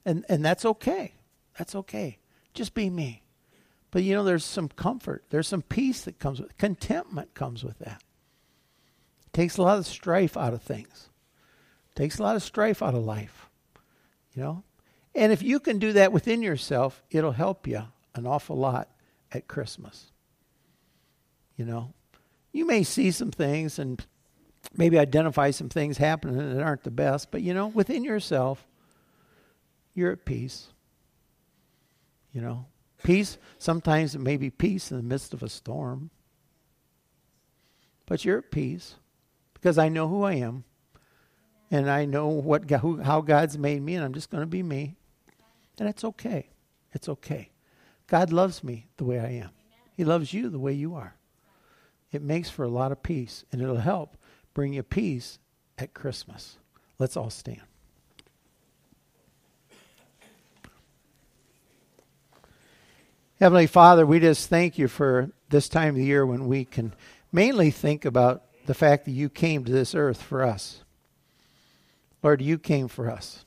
And 0.04 0.24
and 0.28 0.44
that's 0.44 0.64
okay. 0.64 1.14
That's 1.58 1.74
okay. 1.74 2.18
Just 2.54 2.74
be 2.74 2.88
me. 2.90 3.22
But 3.90 4.02
you 4.02 4.14
know 4.14 4.22
there's 4.22 4.44
some 4.44 4.68
comfort. 4.68 5.24
There's 5.30 5.48
some 5.48 5.62
peace 5.62 6.02
that 6.02 6.18
comes 6.18 6.38
with 6.38 6.56
contentment 6.58 7.34
comes 7.34 7.64
with 7.64 7.78
that. 7.78 8.02
It 9.26 9.32
takes 9.32 9.56
a 9.56 9.62
lot 9.62 9.78
of 9.78 9.86
strife 9.86 10.36
out 10.36 10.52
of 10.52 10.62
things. 10.62 11.08
It 11.90 11.96
takes 11.96 12.18
a 12.18 12.22
lot 12.22 12.36
of 12.36 12.42
strife 12.42 12.82
out 12.82 12.94
of 12.94 13.04
life. 13.04 13.48
You 14.34 14.42
know? 14.42 14.64
And 15.14 15.32
if 15.32 15.42
you 15.42 15.60
can 15.60 15.78
do 15.78 15.94
that 15.94 16.12
within 16.12 16.42
yourself, 16.42 17.02
it'll 17.10 17.32
help 17.32 17.66
you 17.66 17.84
an 18.14 18.26
awful 18.26 18.56
lot 18.56 18.90
at 19.32 19.48
Christmas. 19.48 20.12
You 21.58 21.64
know, 21.64 21.92
you 22.52 22.66
may 22.66 22.84
see 22.84 23.10
some 23.10 23.32
things 23.32 23.80
and 23.80 24.04
maybe 24.76 24.98
identify 24.98 25.50
some 25.50 25.68
things 25.68 25.98
happening 25.98 26.36
that 26.36 26.62
aren't 26.62 26.84
the 26.84 26.90
best, 26.90 27.32
but 27.32 27.42
you 27.42 27.52
know, 27.52 27.66
within 27.66 28.04
yourself, 28.04 28.64
you're 29.92 30.12
at 30.12 30.24
peace. 30.24 30.68
You 32.32 32.40
know, 32.40 32.66
peace, 33.02 33.38
sometimes 33.58 34.14
it 34.14 34.20
may 34.20 34.36
be 34.36 34.50
peace 34.50 34.92
in 34.92 34.96
the 34.96 35.02
midst 35.02 35.34
of 35.34 35.42
a 35.42 35.48
storm, 35.48 36.10
but 38.06 38.24
you're 38.24 38.38
at 38.38 38.52
peace 38.52 38.94
because 39.54 39.78
I 39.78 39.88
know 39.88 40.06
who 40.06 40.22
I 40.22 40.34
am 40.34 40.62
and 41.72 41.90
I 41.90 42.04
know 42.04 42.28
what 42.28 42.70
who, 42.70 43.02
how 43.02 43.20
God's 43.20 43.58
made 43.58 43.82
me, 43.82 43.96
and 43.96 44.04
I'm 44.04 44.14
just 44.14 44.30
going 44.30 44.42
to 44.42 44.46
be 44.46 44.62
me, 44.62 44.94
and 45.78 45.88
it's 45.88 46.04
okay. 46.04 46.50
It's 46.92 47.08
okay. 47.08 47.50
God 48.06 48.32
loves 48.32 48.62
me 48.62 48.86
the 48.96 49.04
way 49.04 49.18
I 49.18 49.30
am. 49.30 49.50
He 49.96 50.04
loves 50.04 50.32
you 50.32 50.48
the 50.48 50.58
way 50.58 50.72
you 50.72 50.94
are. 50.94 51.17
It 52.10 52.22
makes 52.22 52.48
for 52.48 52.64
a 52.64 52.68
lot 52.68 52.92
of 52.92 53.02
peace, 53.02 53.44
and 53.52 53.60
it'll 53.60 53.76
help 53.76 54.16
bring 54.54 54.72
you 54.72 54.82
peace 54.82 55.38
at 55.76 55.94
Christmas. 55.94 56.56
Let's 56.98 57.16
all 57.16 57.30
stand. 57.30 57.62
Heavenly 63.38 63.68
Father, 63.68 64.04
we 64.04 64.18
just 64.18 64.48
thank 64.48 64.78
you 64.78 64.88
for 64.88 65.30
this 65.48 65.68
time 65.68 65.90
of 65.90 65.94
the 65.94 66.04
year 66.04 66.26
when 66.26 66.48
we 66.48 66.64
can 66.64 66.92
mainly 67.30 67.70
think 67.70 68.04
about 68.04 68.42
the 68.66 68.74
fact 68.74 69.04
that 69.04 69.12
you 69.12 69.28
came 69.28 69.64
to 69.64 69.70
this 69.70 69.94
earth 69.94 70.20
for 70.20 70.42
us. 70.42 70.82
Lord, 72.20 72.42
you 72.42 72.58
came 72.58 72.88
for 72.88 73.08
us, 73.08 73.44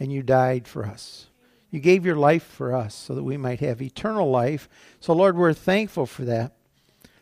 and 0.00 0.12
you 0.12 0.24
died 0.24 0.66
for 0.66 0.84
us. 0.84 1.28
You 1.70 1.78
gave 1.78 2.04
your 2.04 2.16
life 2.16 2.42
for 2.42 2.74
us 2.74 2.96
so 2.96 3.14
that 3.14 3.22
we 3.22 3.36
might 3.36 3.60
have 3.60 3.80
eternal 3.80 4.28
life. 4.28 4.68
So, 4.98 5.12
Lord, 5.12 5.36
we're 5.36 5.52
thankful 5.52 6.06
for 6.06 6.24
that. 6.24 6.55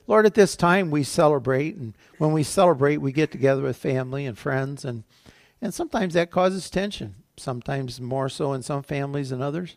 Lord, 0.06 0.26
at 0.26 0.34
this 0.34 0.56
time 0.56 0.90
we 0.90 1.02
celebrate, 1.02 1.76
and 1.76 1.94
when 2.18 2.32
we 2.32 2.42
celebrate, 2.42 2.98
we 2.98 3.12
get 3.12 3.32
together 3.32 3.62
with 3.62 3.76
family 3.76 4.26
and 4.26 4.36
friends, 4.36 4.84
and, 4.84 5.04
and 5.62 5.72
sometimes 5.72 6.14
that 6.14 6.30
causes 6.30 6.68
tension, 6.68 7.14
sometimes 7.36 8.00
more 8.00 8.28
so 8.28 8.52
in 8.52 8.62
some 8.62 8.82
families 8.82 9.30
than 9.30 9.40
others. 9.40 9.76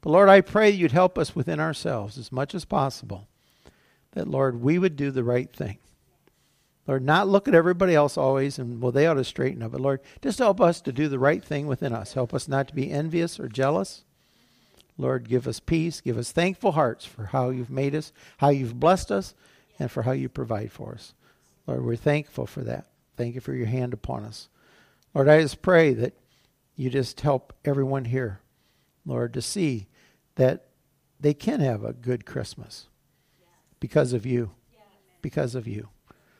But 0.00 0.10
Lord, 0.10 0.28
I 0.28 0.40
pray 0.40 0.70
you'd 0.70 0.92
help 0.92 1.18
us 1.18 1.34
within 1.34 1.60
ourselves 1.60 2.18
as 2.18 2.30
much 2.30 2.54
as 2.54 2.64
possible, 2.64 3.26
that, 4.12 4.28
Lord, 4.28 4.60
we 4.60 4.78
would 4.78 4.96
do 4.96 5.10
the 5.10 5.24
right 5.24 5.50
thing, 5.50 5.78
Lord, 6.86 7.04
not 7.04 7.28
look 7.28 7.46
at 7.46 7.54
everybody 7.54 7.94
else 7.94 8.16
always 8.16 8.58
and, 8.58 8.80
well, 8.82 8.92
they 8.92 9.06
ought 9.06 9.14
to 9.14 9.24
straighten 9.24 9.62
up. 9.62 9.72
But 9.72 9.80
Lord, 9.80 10.00
just 10.20 10.38
help 10.38 10.60
us 10.60 10.80
to 10.80 10.92
do 10.92 11.08
the 11.08 11.18
right 11.18 11.42
thing 11.42 11.66
within 11.66 11.92
us. 11.92 12.14
Help 12.14 12.34
us 12.34 12.48
not 12.48 12.68
to 12.68 12.74
be 12.74 12.90
envious 12.90 13.38
or 13.38 13.48
jealous. 13.48 14.04
Lord, 14.98 15.28
give 15.28 15.48
us 15.48 15.60
peace. 15.60 16.00
Give 16.00 16.18
us 16.18 16.32
thankful 16.32 16.72
hearts 16.72 17.04
for 17.04 17.26
how 17.26 17.50
you've 17.50 17.70
made 17.70 17.94
us, 17.94 18.12
how 18.38 18.50
you've 18.50 18.78
blessed 18.78 19.10
us, 19.10 19.34
and 19.78 19.90
for 19.90 20.02
how 20.02 20.12
you 20.12 20.28
provide 20.28 20.70
for 20.70 20.92
us. 20.92 21.14
Lord, 21.66 21.84
we're 21.84 21.96
thankful 21.96 22.46
for 22.46 22.60
that. 22.62 22.86
Thank 23.16 23.34
you 23.34 23.40
for 23.40 23.54
your 23.54 23.66
hand 23.66 23.92
upon 23.92 24.24
us. 24.24 24.48
Lord, 25.14 25.28
I 25.28 25.40
just 25.40 25.62
pray 25.62 25.94
that 25.94 26.14
you 26.76 26.90
just 26.90 27.20
help 27.20 27.52
everyone 27.64 28.06
here, 28.06 28.40
Lord, 29.04 29.34
to 29.34 29.42
see 29.42 29.88
that 30.36 30.68
they 31.20 31.34
can 31.34 31.60
have 31.60 31.84
a 31.84 31.92
good 31.92 32.26
Christmas 32.26 32.88
because 33.80 34.12
of 34.12 34.26
you. 34.26 34.50
Because 35.20 35.54
of 35.54 35.68
you. 35.68 35.88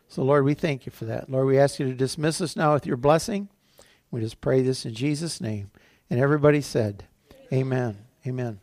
So, 0.09 0.23
Lord, 0.23 0.45
we 0.45 0.55
thank 0.55 0.85
you 0.87 0.93
for 0.93 1.05
that. 1.07 1.31
Lord, 1.31 1.47
we 1.47 1.59
ask 1.59 1.79
you 1.79 1.87
to 1.87 1.95
dismiss 1.95 2.41
us 2.41 2.57
now 2.57 2.75
with 2.75 2.87
your 2.87 2.97
blessing. 2.97 3.49
We 4.11 4.21
just 4.21 4.41
pray 4.41 4.61
this 4.61 4.85
in 4.85 4.95
Jesus' 4.95 5.41
name. 5.41 5.71
And 6.11 6.21
everybody 6.21 6.61
said, 6.61 7.05
Amen. 7.53 7.97
Amen. 8.27 8.61